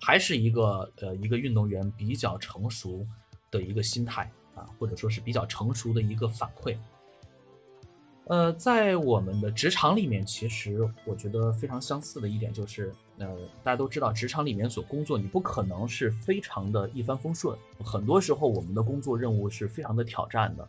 [0.00, 3.06] 还是一个呃一个运动员比较成熟
[3.52, 6.76] 的一个心态啊，或者说是比较成熟的一个反馈。
[8.24, 13.26] 呃，在我们的职场里面，其实我觉得非常相似的一点就是，呃，
[13.64, 20.68] 大家都知道，职场里面所工作，你不可能是非常的一帆风顺，很多时候我们的工作任务是非常的挑战的，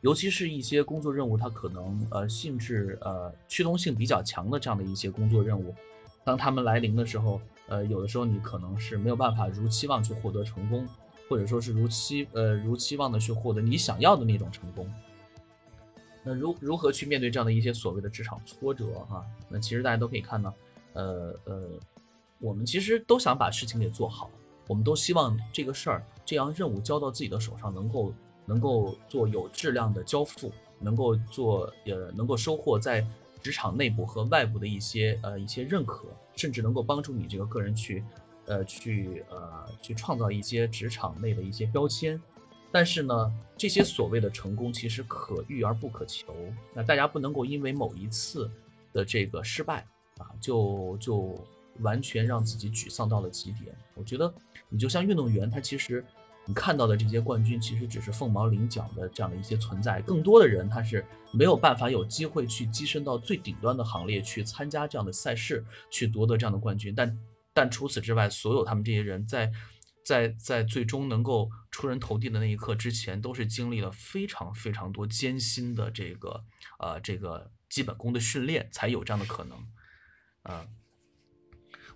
[0.00, 5.74] 尤其是一些工作任务，它可能呃性质呃驱动性比较强的这样的一些工作任务，
[6.24, 10.88] 当他们来临的时候，呃，有的时候你可能是没有办法如期望去获得成功，
[11.28, 14.90] 或者说是如期呃如期望的去获得你想要的那种成功。
[16.24, 19.26] 那如如何去面对这样的一些所谓的职场挫折哈？
[19.48, 20.54] 那其实大家都可以看到，
[20.94, 21.68] 呃呃，
[22.38, 24.30] 我们其实都想把事情给做好，
[24.66, 28.14] 我们都希望这个事儿这样任务交到自己的手上，能够
[28.44, 33.06] 能够做有质量的交付，能够做呃能够收获在
[33.42, 38.04] 职场内部和外部的一些呃一些认可，甚至能够帮助你这个个人去
[38.46, 42.20] 呃去呃去创造一些职场内的一些标签。
[42.70, 46.34] 但是呢，这些所谓的成功其实可遇而不可求。
[46.72, 48.50] 那大家不能够因为某一次
[48.92, 49.86] 的这个失败
[50.18, 51.38] 啊，就就
[51.80, 53.74] 完全让自己沮丧到了极点。
[53.94, 54.32] 我觉得
[54.68, 56.04] 你就像运动员，他其实
[56.46, 60.00] 你看到的这些冠军，其实只是凤毛麟角的这样的一些存在。
[60.02, 66.94] 更多的人他是没有办法有机会去跻身到最顶端的行列，去参加这样的赛事，去夺得这样的冠军。
[66.94, 67.18] 但
[67.52, 69.52] 但除此之外，所有他们这些人在。
[70.04, 76.42] 在在最终能够出人头地的那一刻之前，都是经历了非常非常多艰辛的这个
[76.80, 79.56] 呃这个基本功的训练，才有这样的可能。
[80.42, 80.66] 啊，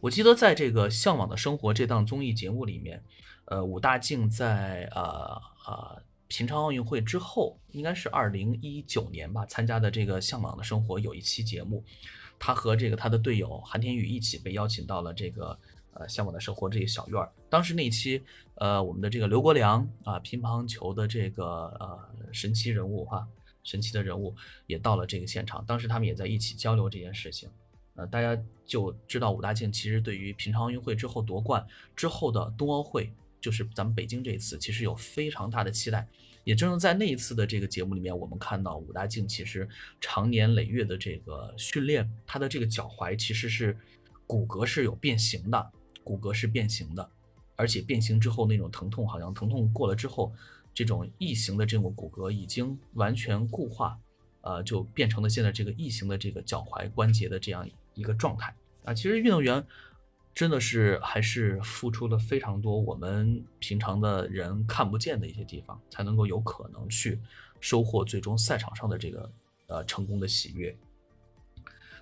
[0.01, 3.03] 我记得在这个《向往的生活》这档综艺节目里面，
[3.47, 11.85] 呃，武大靖在呃呃平昌奥运会之后，应该是二零一九年吧，参加的这个《向往的生活》有一期节目，
[12.39, 15.59] 他和这个他的队友韩天宇一起被邀请到了这个。
[15.99, 18.23] 呃，向往的生活这个小院儿，当时那一期，
[18.57, 21.99] 呃，我们的这个刘国梁啊，乒乓球的这个呃
[22.33, 23.27] 神奇人物哈，
[23.65, 24.37] 神奇的人物
[24.67, 27.49] 也到了这个现场，当时他们也在一起交流这件事情，
[27.97, 36.07] 呃，大家就知道武大靖其实对于平昌奥运会之后夺冠之后的冬奥会，就是咱们北京这一次，其实有非常大的期待。
[36.45, 39.69] 也正是在那一次的这个节目里面，我们看到武大靖其实
[40.01, 43.77] 长年累月的这个训练，他的这个脚踝其实是
[44.29, 45.73] 骨骼是有变形的。
[46.05, 47.11] 骨骼是变形的，
[47.57, 50.33] 而且变形之后那种疼痛，好像疼痛过了之后，
[50.73, 53.99] 这种异形的这种骨骼已经完全固化，
[54.43, 58.95] 呃，就变成了现在这个异形的这个脚踝关节的这样一个状态啊。
[58.95, 59.67] 其实运动员
[60.33, 67.19] 真的是还是付出了非常多我们平常的人看不见的一些地方，才能够有可能去
[67.61, 69.33] 收获最终赛场上的这个
[69.67, 70.73] 呃成功的喜悦。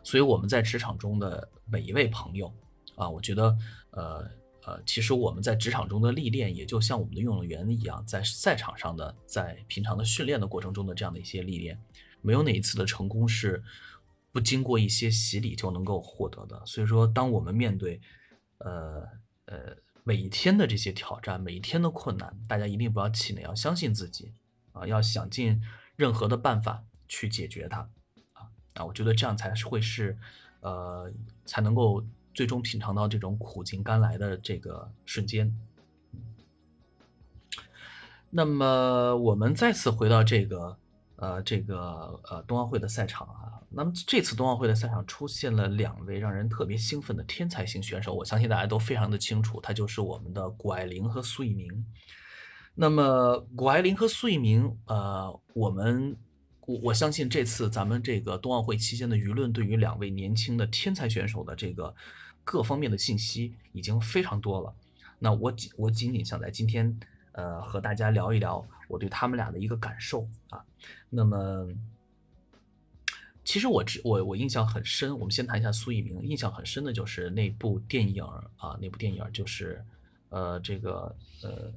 [0.02, 2.52] 所以我们在职场中的每一位朋友。
[2.96, 3.58] 啊，我觉得，
[3.90, 4.24] 呃
[4.64, 11.76] 呃，其实我们在职场中的历练，也就像我们的运动员一样，在赛场上的，在平常的训练的过程中的这样的一些历练，
[12.22, 13.60] 没有哪一次的成功是
[14.34, 16.60] 不经过一些洗礼就能够获得的。
[16.66, 18.00] 所以说，当我们面对，
[18.58, 19.06] 呃
[19.44, 24.32] 呃，每一天的这些挑战，每一天的困难，大家一定不要气馁，要相信自己，
[24.72, 25.62] 啊，要想尽
[25.94, 27.88] 任何的办法去解决它，
[28.32, 30.18] 啊啊，我觉得这样才是会是，
[30.58, 31.12] 呃，
[31.46, 32.04] 才能够。
[32.36, 35.56] 最终品尝到这种苦尽甘来的这个瞬间。
[38.28, 40.76] 那么，我们再次回到这个
[41.24, 43.60] 呃这个呃冬奥会的赛场啊。
[43.70, 51.86] 那么这次冬奥会的赛场出现了两位让人特别兴奋的天才型选手，我相信大家都非常的清楚，他就是我们的谷爱凌和苏翊鸣。
[52.74, 56.16] 那么谷爱凌和苏翊鸣，呃，我们。
[56.66, 61.94] 我我相信这次咱们这个冬奥会期间的舆论对于两位年轻的天才选手的这个
[62.42, 64.74] 各方面的信息已经非常多了。
[65.18, 66.98] 那我仅我仅仅想在今天
[67.32, 70.64] 呃和大家聊一聊我对他们俩的一个感受啊。
[71.10, 71.68] 那么
[73.44, 78.22] 其实我我我印象很深，我们先谈一下苏翊鸣，印象很深的就是那部电影
[78.56, 79.84] 啊，那部电影就是
[80.28, 81.72] 呃这个呃。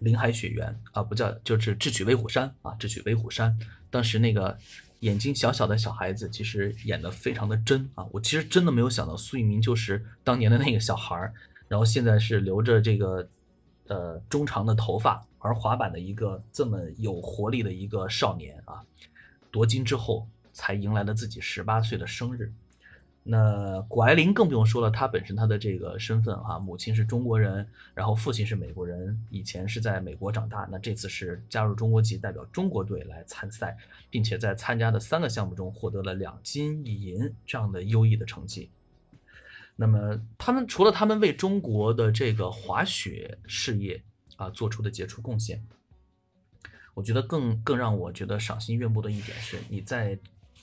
[0.00, 3.56] 林海雪原啊，不叫就是智取威虎山啊，智取威虎山。
[3.90, 4.58] 当时那个
[5.00, 8.04] 眼睛小小的小孩子，其实演的非常的真啊。
[8.10, 11.32] 我其实真的没有想到苏翊鸣就是当年的那个小孩儿，
[11.68, 13.26] 然后现在是留着这个
[13.88, 18.82] 呃中长的头发玩滑板的一个这么有活力的一个少年啊。
[19.50, 22.52] 夺金之后才迎来了自己十八岁的生日。
[23.26, 33.74] 那谷爱凌更不用说了，她本身她的这个身份哈，母亲是中国人，然后父亲是美国人，以前是在美国长大，那这次是加入中国籍，代表中国队来参赛，
[34.10, 38.68] 并且在参加的三个项目中获得了两金一银这样的优异的成绩。
[39.76, 44.02] 那么他们除了他们为中国的这个滑雪事业
[44.36, 45.64] 啊做出的杰出贡献，
[46.94, 50.18] 我觉得更更让我觉得赏心悦目的一点是，你在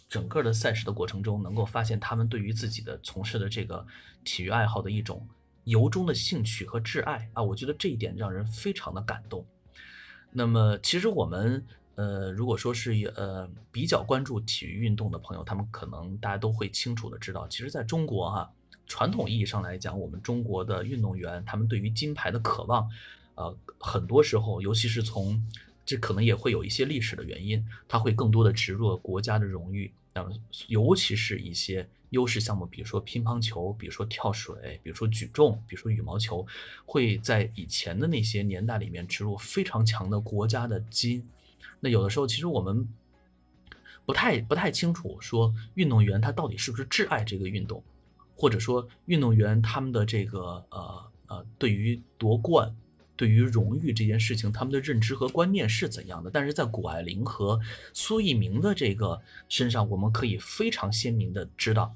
[0.08, 3.86] 整个的赛事的过程中，能够发现他们对于自己的从事的这个
[4.24, 5.28] 体育爱好的一种
[5.66, 9.46] 由衷的兴趣和挚爱啊，我觉得这一点让人非常的感动。
[10.32, 11.66] 那么其实我们。
[11.96, 18.52] 呃，如果说是呃比较关注体育运动的朋友，他们可能大家都会清楚的知道，其实在中国哈，
[18.92, 22.90] 传统意义上来讲，我们中国的运动员他们对于金牌的渴望，
[23.36, 25.42] 呃，很多时候，尤其是从
[25.86, 30.30] 这可能也会有一些历史的原因，他会更多的植入国家的荣誉，那么
[30.68, 36.46] 尤其是一些优势项目，比如说乒乓球，比如说跳水，比如说举重，比如说羽毛球，
[36.86, 41.30] 会在以前的那些年代里面植入非常强的国家的基因。
[41.80, 42.86] 那有的时候，其实我们
[44.06, 47.82] 不太不太清楚，说运动员他到底是不是挚爱这个运动，
[48.42, 52.76] 或者说运动员他们的这个呃呃，对于夺冠、
[53.16, 56.32] 对于荣誉这件事情，他们的认知和观念是怎样的？
[56.32, 57.60] 但是在谷爱凌和
[57.94, 61.94] 苏翊鸣的这个身上，我们可以非常鲜明的知道，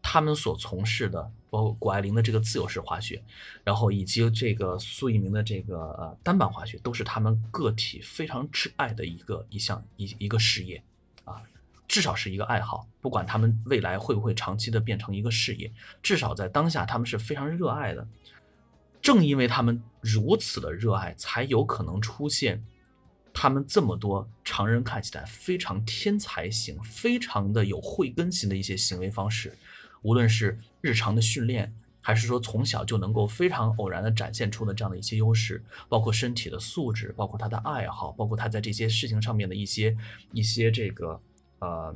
[0.00, 1.32] 他们所从事的。
[1.52, 3.22] 包括谷爱凌的这个自由式滑雪，
[3.62, 10.82] 然后以及这个苏翊鸣的这个呃单板滑雪，都是他们个体非常挚爱的一个一项一一个事业，
[11.92, 12.88] 至少是一个爱好。
[13.02, 15.70] 不管他们未来会不会长期的变成一个事业，
[16.02, 18.08] 至少在当下他们是非常热爱的。
[19.02, 22.64] 正因为他们如此的热爱，才有可能出现
[23.34, 29.52] 他们这么多常人看起来非常天才型、非常的有慧根型的一些行为方式。
[30.00, 39.94] 无论是日常的训练，还是说从小就能够非常偶然的展现出的这样的一些优势，包括身体的素质，包括他的爱好，包括他在这些事情上面的一些
[40.32, 41.20] 一些这个
[41.62, 41.94] 呃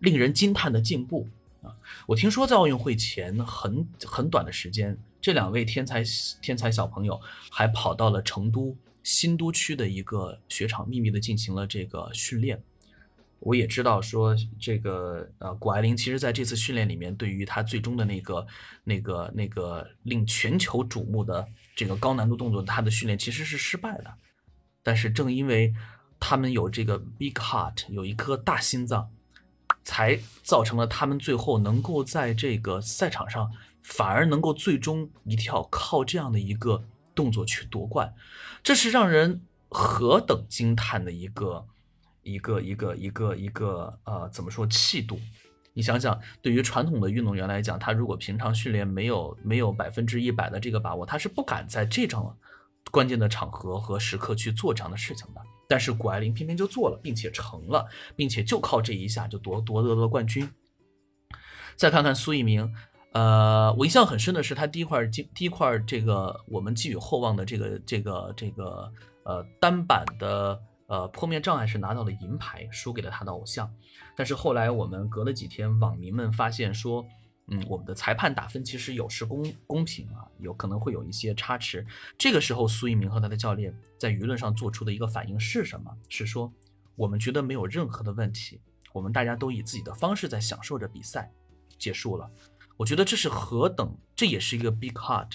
[0.00, 1.26] 令人惊叹的进步
[1.62, 1.74] 啊！
[2.06, 6.04] 我听说在奥运会前很很短的时间，这两位天才
[6.40, 12.62] 天才小朋友还跑到了成都新都区的一个雪场，秘密的进行了这个训练。
[13.40, 18.46] 我也知道说这个呃，谷爱凌其实在这次训练里面，对于她最终的那个、
[18.84, 21.46] 那个、那个令全球瞩目的
[21.76, 24.12] 这个高难度动作，她的训练其实是失败的。
[24.82, 25.72] 但是正因为
[26.20, 29.10] 他们有这个 big heart，有一颗大心脏，
[29.84, 33.50] 才造成了他们最后能够在这个赛场上，
[33.82, 38.14] 反而能够最终一跳靠这样的一个动作去夺冠，
[38.62, 41.66] 这是让人何等惊叹的一个。
[42.24, 45.18] 一个一个一个一个呃，怎么说气度？
[45.72, 52.36] 你想想，对于传统的运动员来讲，他如果平常训练没有没有百分之一百的这个把握，他是不敢在这种
[52.90, 55.40] 关键的场合和时刻去做这样的事情的。
[55.68, 60.50] 但是谷爱凌偏偏就做了，并且成了，并且就靠这一下就夺夺得了冠军。
[61.76, 62.74] 再看看苏翊鸣，
[63.12, 68.92] 呃，我印象很深的是他第一块第第一块这个我们寄予厚望的这个这个这个
[69.22, 70.60] 呃单板的。
[70.88, 73.70] 呃，破面障碍是拿到了银牌，输给了他的偶像。
[74.16, 77.04] 但是后来我们隔了几天，网民们发现说，
[77.50, 81.86] 嗯，我们的裁判打分其实有失公公平啊，有可能会有一些差池。
[82.16, 85.90] 这个时候，苏翊鸣和他的教练在舆论上做出的一个反应是什么？
[86.08, 86.52] 是说
[86.94, 88.60] 我们觉得没有任何的问题，
[88.92, 91.32] 我们大家都以自己的方式在享受着比赛，
[91.78, 92.30] 结束了。
[92.76, 95.32] 我觉得这是何等，这也是一个 big heart，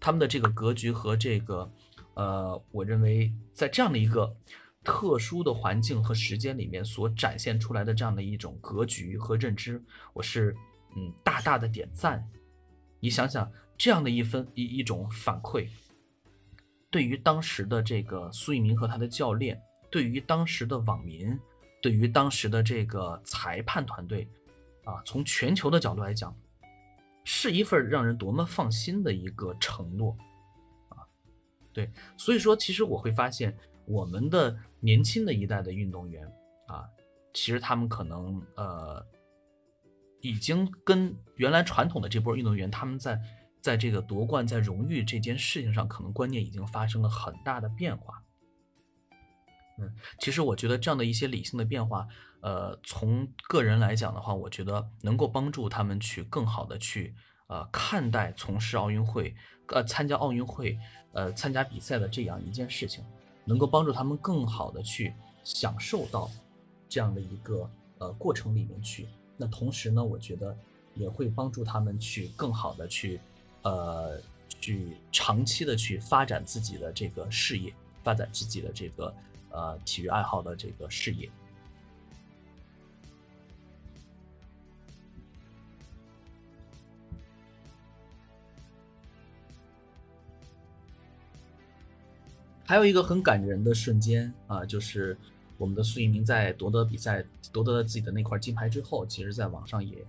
[0.00, 1.70] 他们的这个格局和这个，
[2.14, 4.36] 呃，我认为在这样的一个。
[4.84, 9.80] 特殊的环境和时间里面所展现出来的这样的一种格局和认知，
[10.12, 10.56] 我是
[10.96, 12.26] 嗯大大的点赞。
[13.00, 15.68] 你想想，这样的一分一一种反馈，
[16.90, 21.38] 对于当时的这个苏翊鸣和他的教练，对于当时的网民，
[21.80, 24.28] 对于当时的这个裁判团队，
[24.84, 26.36] 啊，从全球的角度来讲，
[27.24, 30.16] 是一份让人多么放心的一个承诺
[30.88, 31.02] 啊！
[31.72, 33.56] 对，所以说，其实我会发现。
[33.84, 36.24] 我们的年轻的一代的运动员
[36.68, 36.86] 啊，
[37.34, 39.04] 其实他们可能呃，
[40.22, 43.20] 已经跟原来传统的这波运动员，他们在
[43.60, 48.22] 在这个夺冠、在荣誉这件事情上，可能观念已经发生了很大的变化。
[49.78, 52.08] 嗯，其实我觉得这样的一些理性的变化，
[52.40, 57.14] 呃，从个人来讲的话，我觉得能够帮助他们去更好的去
[57.48, 59.34] 呃看待从事奥运会、
[59.66, 60.78] 呃参加奥运会、
[61.12, 63.04] 呃参加比赛的这样一件事情。
[63.44, 65.12] 能够帮助他们更好的去
[65.42, 66.30] 享受到
[66.88, 67.68] 这样的一个
[67.98, 70.56] 呃过程里面去，那同时呢我觉得
[70.94, 73.20] 也会帮助他们去更好的去
[73.62, 74.20] 呃
[74.60, 77.72] 去长期的去发展自己的这个事业
[78.02, 79.14] 发展自己的这个
[79.50, 81.30] 呃体育爱好的这个事业。
[92.72, 95.14] 还有一个很感人的瞬间啊就是
[95.58, 100.04] 我们的苏翊鸣在夺得比赛、夺得了自己的那块金牌之后，其实在网上也，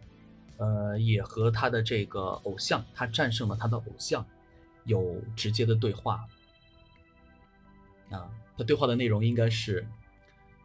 [0.58, 4.26] 呃，也和他的这个偶像，他战胜了他的偶像，
[4.86, 6.26] 有直接的对话。
[8.10, 9.86] 啊，他对话的内容应该是，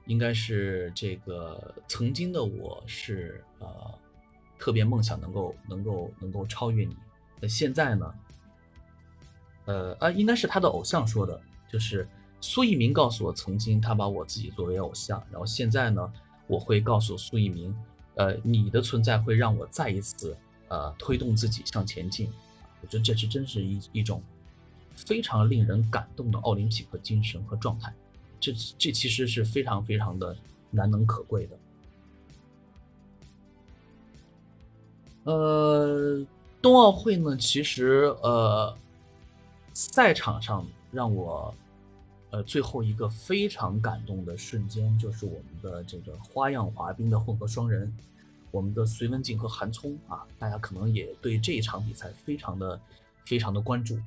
[0.07, 3.95] 应该是这个曾经的我是呃，
[4.59, 6.97] 特别梦想能够能够能够超越你，
[7.41, 8.15] 那现在呢？
[9.67, 11.41] 呃啊，应该是他的偶像说的。
[11.71, 12.09] 就是
[12.41, 16.13] 苏翊鸣告诉我，曾经他把我自己作为偶像，然后现在呢，
[16.47, 17.75] 我会告诉苏翊鸣，
[18.15, 20.37] 呃，你的存在会让我再一次
[20.69, 22.31] 呃推动自己向前进。
[22.81, 24.23] 我觉得这是真是一一种
[24.95, 27.93] 非常令人感动的奥林匹克精神和状态，
[28.39, 30.37] 这这其实是非常非常的
[30.71, 31.59] 难能可贵的。
[35.25, 36.25] 呃，
[36.63, 38.77] 冬奥会呢，其实呃，
[39.75, 40.65] 赛场上。
[40.91, 41.55] 让我，
[42.31, 47.91] 呃，最后一个非常感动的瞬间，就是我们的这个花样滑冰的混合双人，
[48.51, 52.79] 我们的隋文静和韩聪啊，大家可能也对这一场比赛非常的、
[53.25, 53.99] 非常的关注。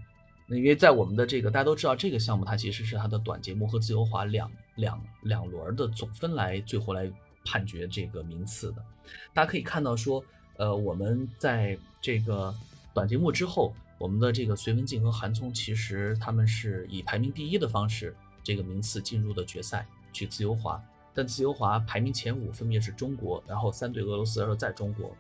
[0.46, 7.12] 那因为在我们的这个大家都知道，这个项目它其实是它的短节目和自由滑两两两轮的总分来最后来
[7.44, 8.86] 判决这个名次的。
[9.34, 10.24] 大家可以看到说，
[10.58, 12.54] 呃，我们在这个
[12.94, 13.74] 短节目之后。
[14.02, 20.84] 我们的这个隋文静和韩聪，其实他们是以排名第一的方式，这个名次进入的决赛去自由滑。
[21.14, 25.16] 但自由滑排名前五分别是中国，然后三队俄罗斯，然后在中国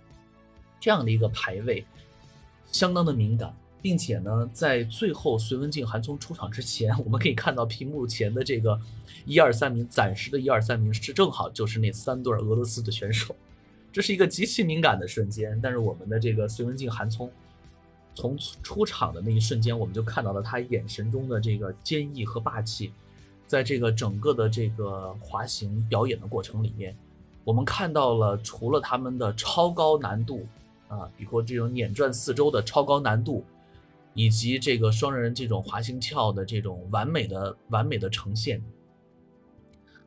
[0.79, 1.85] 这样的一个排位，
[2.71, 8.79] 相当的敏感，并且呢，在最后隋文静、韩聪出场之前， 我们可以看到屏幕前的这个
[9.25, 13.35] 一二三名，暂时的一二三名是正好就是那三对俄罗斯的选手，
[13.91, 15.59] 这是一个极其敏感的瞬间。
[15.61, 17.31] 但是我们的这个隋文静、韩聪。
[18.13, 22.91] 从出场的那一瞬间，我们就看到了他眼神中的这个坚毅和霸气。
[23.47, 26.95] 在这个整个的这个滑行表演的过程里面，
[27.43, 30.47] 我们看到了除了他们的超高难度
[30.87, 33.43] 啊，比如这种碾转四周的超高难度，
[34.13, 38.61] 以及这个双人这种滑行跳的这种完美的完美的呈现。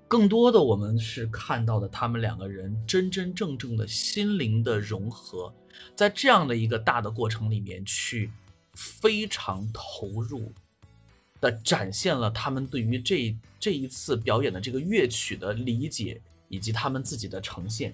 [0.07, 5.53] 更多的，我们是看到的他们两个人真真正正的心灵的融合，
[5.97, 8.31] 在这样的一个大的过程里面，去
[8.75, 10.53] 非常投入
[11.41, 17.93] 的展现了他们对于这这一次表演的这个乐曲的理解，以及他们自己的呈现。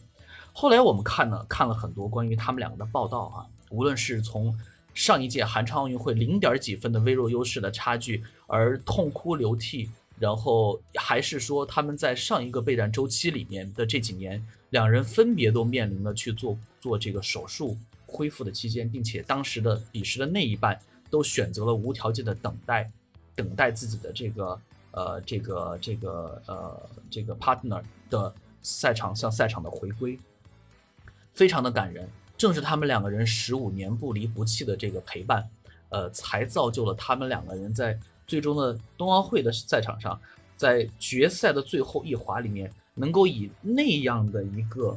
[0.53, 4.55] 后来我们看了看了很多关于他们两个的报道啊，无论是从
[4.93, 9.89] 上一届韩昌奥运会零点几分的微弱优势的差距而痛哭流涕。
[10.21, 17.75] 然后还是说他们在上一个备战周期里面的这几年，两人分别都面临了去做做这个手术
[18.07, 22.91] 恢复的期间，并且当时的彼时的那一半都选择了无条件的等待，
[23.35, 24.61] 等待自己的这个
[24.91, 30.19] 呃这个这个呃这个 partner 的赛场向赛场的回归，
[31.33, 32.07] 非常的感人。
[32.37, 35.49] 正是他们两个人十五年不离不弃的这个陪伴，
[35.89, 37.99] 呃，才造就了他们两个人在。
[38.31, 40.17] 最终的冬奥会的赛场上，
[40.57, 44.97] 在决赛的最后一滑里面，能够以那样的一个，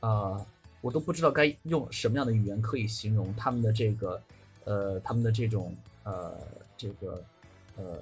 [0.00, 0.46] 呃，
[0.82, 4.20] 我都不知道该用什么样的语言可以形容他们的这个，
[4.64, 6.36] 呃，他们的这种，呃，
[6.76, 7.24] 这个，
[7.78, 7.98] 呃，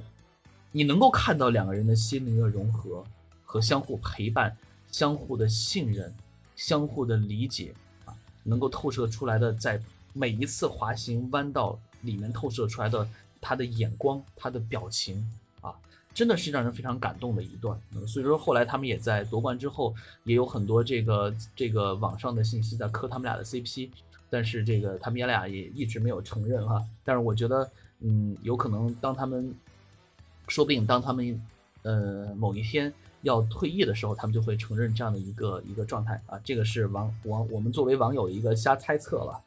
[0.72, 3.04] 你能够看到两个人的心灵的融合
[3.44, 4.56] 和相互陪伴、
[4.90, 6.12] 相互的信任、
[6.56, 7.72] 相互的理解
[8.04, 8.12] 啊，
[8.42, 9.80] 能够透射出来的，在
[10.12, 13.06] 每一次滑行弯道里面透射出来的。
[13.42, 15.28] 他的眼光，他的表情
[15.60, 15.74] 啊，
[16.14, 17.76] 真的是让人非常感动的一段。
[18.06, 23.90] 所以说，后来他们也在夺冠之后，也有很多这个这个网上的信息在磕他们俩的 CP，
[24.30, 26.80] 但是这个他们爷俩也一直没有承认哈。
[27.02, 27.68] 但是我觉得，
[27.98, 29.52] 嗯，有可能当他们，
[30.46, 31.42] 说不定当他们，
[31.82, 36.38] 呃，某一天要退役的时候，他们就会承认这样的一个一个状态啊。
[36.44, 39.42] 这个是网网我们作为网友一个瞎猜测了。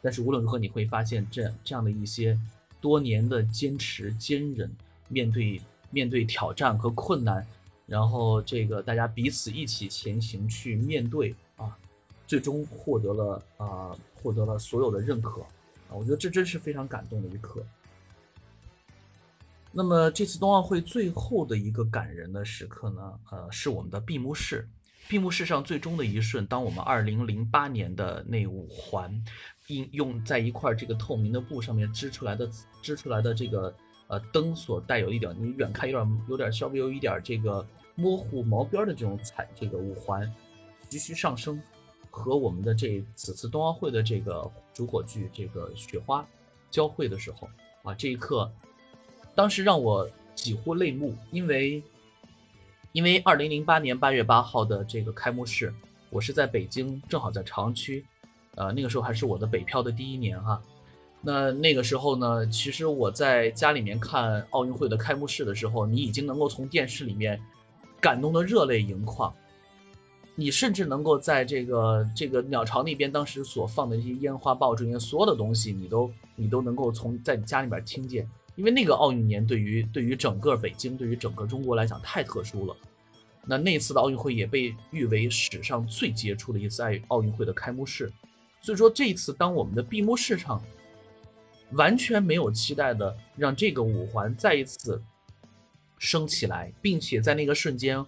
[0.00, 2.38] 但是无论如何，你会发现这这样的一些。
[2.82, 4.70] 多年的坚持坚忍，
[5.08, 5.58] 面对
[5.90, 7.46] 面对挑战和困难，
[7.86, 11.78] 然后这个大家彼此一起前行去面对啊，
[12.26, 15.40] 最终获得了啊获得了所有的认可
[15.88, 17.64] 啊，我觉得这真是非常感动的一刻。
[19.70, 24.68] 那么这次冬奥会最后的一个感人的时刻呢，呃，是我们的闭幕式。
[25.12, 29.22] 闭幕式上最终的一瞬，当我们二零零八年的那五环。
[29.68, 32.50] 应用在一块这个透明的布上面织出来的
[32.82, 33.72] 织出来的这个
[34.08, 40.30] 呃灯所带有一点，你远看有点有点稍微有一点这个模糊毛边的这种彩这个五环
[40.90, 41.62] 徐徐上升，
[42.10, 46.26] 和我们的这此次冬奥会的这个主火炬这个雪花
[46.70, 47.48] 交汇的时候
[47.82, 48.50] 啊，这一刻，
[49.34, 51.82] 当时让我几乎泪目，因为
[52.92, 55.72] 因为二零零八年八月八号的这个开幕式，
[56.10, 58.04] 我是在北京，正好在朝阳区，
[58.54, 60.62] 呃，那个时候还是我的北漂的第一年哈。
[61.22, 67.40] 那那个时候呢，其实我在家里面看奥运会的开幕式的时候，你已经能够从电视里面
[67.98, 69.32] 感动的热泪盈眶，
[70.34, 78.28] 你甚至能够在这个这个鸟巢那边当时所放的一些烟花爆竹，所有的东西，你都你都能够从在你家里面听见。
[78.54, 82.76] 因为那个奥运年对于对于整个北京，对于整个中国来讲太特殊了。
[83.44, 88.12] 那那次的奥运会也被誉为史上最杰出的一次奥奥运会的开幕式。
[88.60, 90.62] 所以说这一次，当我们的闭幕式上
[91.72, 95.02] 完全没有期待的让这个五环再一次
[95.98, 98.04] 升起来，并且在那个瞬间，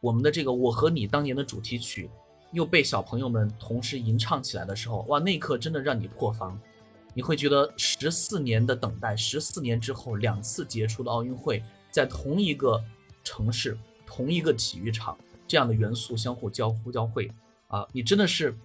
[0.00, 2.08] 我们的这个我和你当年的主题曲
[2.52, 6.58] 又被小朋友们同时吟唱起来的时候，哇，那一刻真的让你破防。
[7.18, 11.60] 你会觉得十四年的等待，十四年之后两次杰出的奥运会，
[11.90, 12.80] 在同一个
[13.24, 17.28] 城市、同一个体育场，这样的元素相互交互交汇
[17.66, 17.84] 啊！
[17.90, 18.56] 你真的是，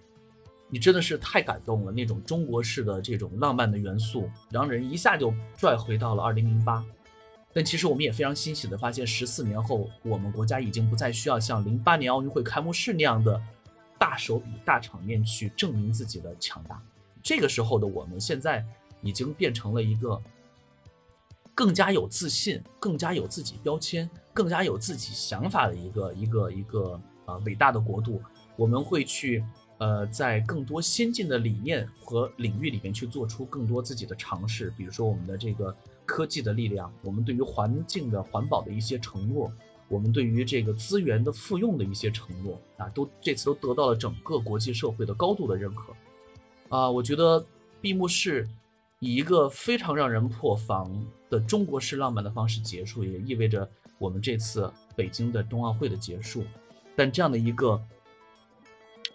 [0.68, 1.90] 你真的是太感动了。
[1.90, 6.86] 那种中国式的这种浪漫的元素，让人一下就拽回到了二零零八。
[7.52, 13.42] 但其实我们也非常欣喜的发现，十四年后，我们国家已经不再需要像零八年奥运会开幕式那样的
[13.98, 16.80] 大手笔、大场面去证明自己的强大。
[17.24, 18.62] 这个时候的我们，现在
[19.00, 20.20] 已经变成了一个
[21.54, 28.20] 更加有自信、更加有自己标签、更加有自己想法的一个一个一个啊伟大的国度。
[28.56, 29.42] 我们会去
[29.78, 34.70] 呃，在更多先进的理念和领域里面去做出更多自己的尝试。
[34.76, 39.50] 比如说我们的这个科技的力量，我们对于环境的环保的一些承诺，
[39.88, 45.94] 我们对于这个资源的复用的一些承诺啊，都这次都得到了整个国际社会的高度的认可。
[46.68, 47.44] 啊，我觉得
[47.80, 48.48] 闭幕式
[48.98, 50.90] 以一个非常让人破防
[51.30, 56.44] 的中国式浪漫的方式结束，也意味着我们这次北京的冬奥会的结束。
[56.96, 57.80] 但这样的一个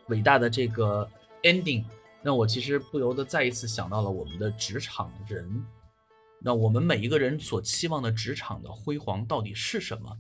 [0.08, 1.10] 伟大的这个
[1.44, 1.84] ending，
[2.22, 5.66] 让我其实不由得再一次想到了我们的职场人。
[6.42, 10.18] 那我们每一个人所期望的职场的辉煌到底是什么？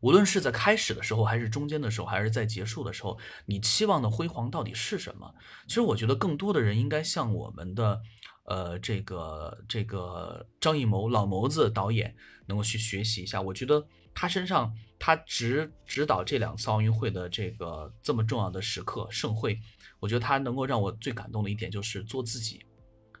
[0.00, 5.34] 无论是在开始的时候，还是中间的时候，还是在结束的时候，你期望的辉煌到底是什么？
[5.66, 8.00] 其实我觉得更多的人应该向我们的，
[8.44, 12.14] 呃，这个这个张艺谋老谋子导演
[12.46, 13.42] 能够去学习一下。
[13.42, 13.84] 我觉得
[14.14, 19.58] 他身上他指指导这两次奥运会的这个这么重要的时刻盛会，
[19.98, 22.64] 我觉得他能够让我最感动的一点就是做自己，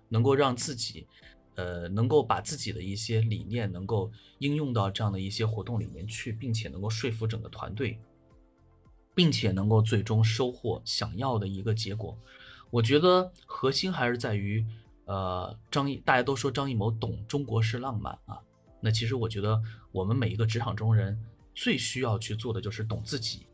[0.08, 1.08] 能够让自己。
[1.58, 7.98] 呃，能够把自己的一些理念能够应用到这样的一些活动里面去，并且能够说服整个团队，
[9.12, 12.16] 并且能够最终收获想要的一个结果。
[12.70, 14.64] 我觉得核心还是在于，
[15.06, 18.38] 呃，张艺大家都说张艺谋懂中国式浪漫啊，
[18.80, 21.20] 那其实我觉得我们每一个职场中人
[21.56, 23.48] 最需要去做的就是懂自己。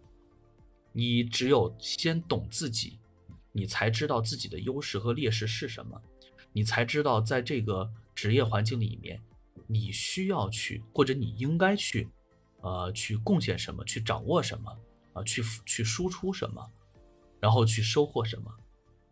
[0.92, 2.98] 你只有先懂自己，
[3.50, 5.98] 你才知道自己的优势和劣势是什么。
[6.57, 9.20] 你才知道，在这个职业环境里面，
[9.66, 12.09] 你需要去，或者你应该去，
[12.61, 14.78] 呃，去贡献什么，去掌握什么，
[15.14, 16.64] 啊，去去输出什么，
[17.40, 18.48] 然后去收获什么。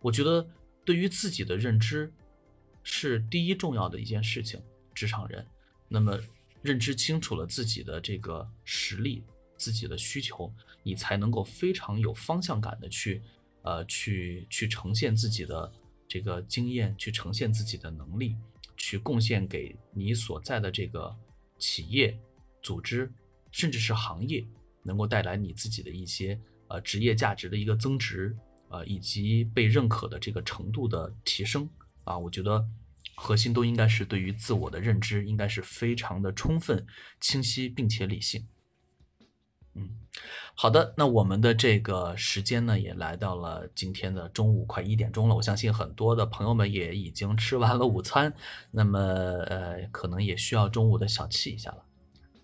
[0.00, 0.48] 我觉得，
[0.84, 2.12] 对于自己的认知，
[2.84, 4.62] 是第一重要的一件事情。
[4.94, 5.44] 职场人，
[5.88, 6.16] 那么
[6.62, 9.24] 认知清楚了自己的这个实力、
[9.56, 13.20] 自己的需求，你才能够非常有方向感的去，
[13.62, 15.72] 呃，去去呈现自己的。
[16.12, 18.36] 这个经验去呈现自己的能力，
[18.76, 21.16] 去贡献给你所在的这个
[21.58, 22.20] 企业、
[22.62, 23.10] 组织，
[23.50, 24.46] 甚至是行业，
[24.82, 26.38] 能够带来你自己的一些
[26.68, 28.36] 呃职业价值的一个增值，
[28.68, 31.66] 呃以及被认可的这个程度的提升
[32.04, 32.68] 啊，我觉得
[33.14, 36.86] 核心都应该是对于自我的认知应该是非常的充分、
[37.22, 38.46] 清晰并且理性。
[39.76, 39.88] 嗯，
[40.54, 45.34] 好的，那我们的这个时间呢，也来到了今天的中午快一点钟了。
[45.34, 48.32] 我相信很多的朋友们也已经吃完了午餐，
[48.70, 51.82] 那么呃，可能也需要中午的小憩一下了。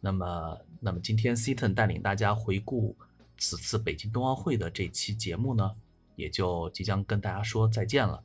[0.01, 2.97] 那么，那么今天 Seaton 带领大家回顾
[3.37, 5.71] 此次北京冬奥会的这期节目呢，
[6.17, 8.23] 也就即将跟大家说再见了。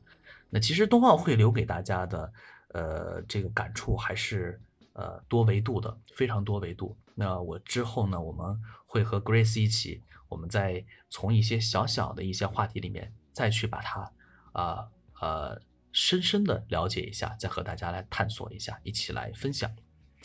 [0.48, 2.32] 那其实冬奥会留给大家的，
[2.68, 4.58] 呃，这个感触还是
[4.94, 6.96] 呃多维度的，非常多维度。
[7.16, 8.60] 那我之后呢，我们
[8.94, 14.12] 会和 Grace 一起，我们再从一些小小的一些话题里面，再去把它，
[14.52, 14.88] 啊
[15.20, 19.68] 呃，深深的了解一下，再和大家来探索一下，一起来分享。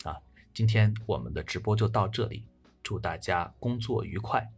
[0.04, 0.16] 啊，
[0.54, 2.46] 今天我们的直播就到这里，
[2.80, 4.48] 祝大家工作愉快。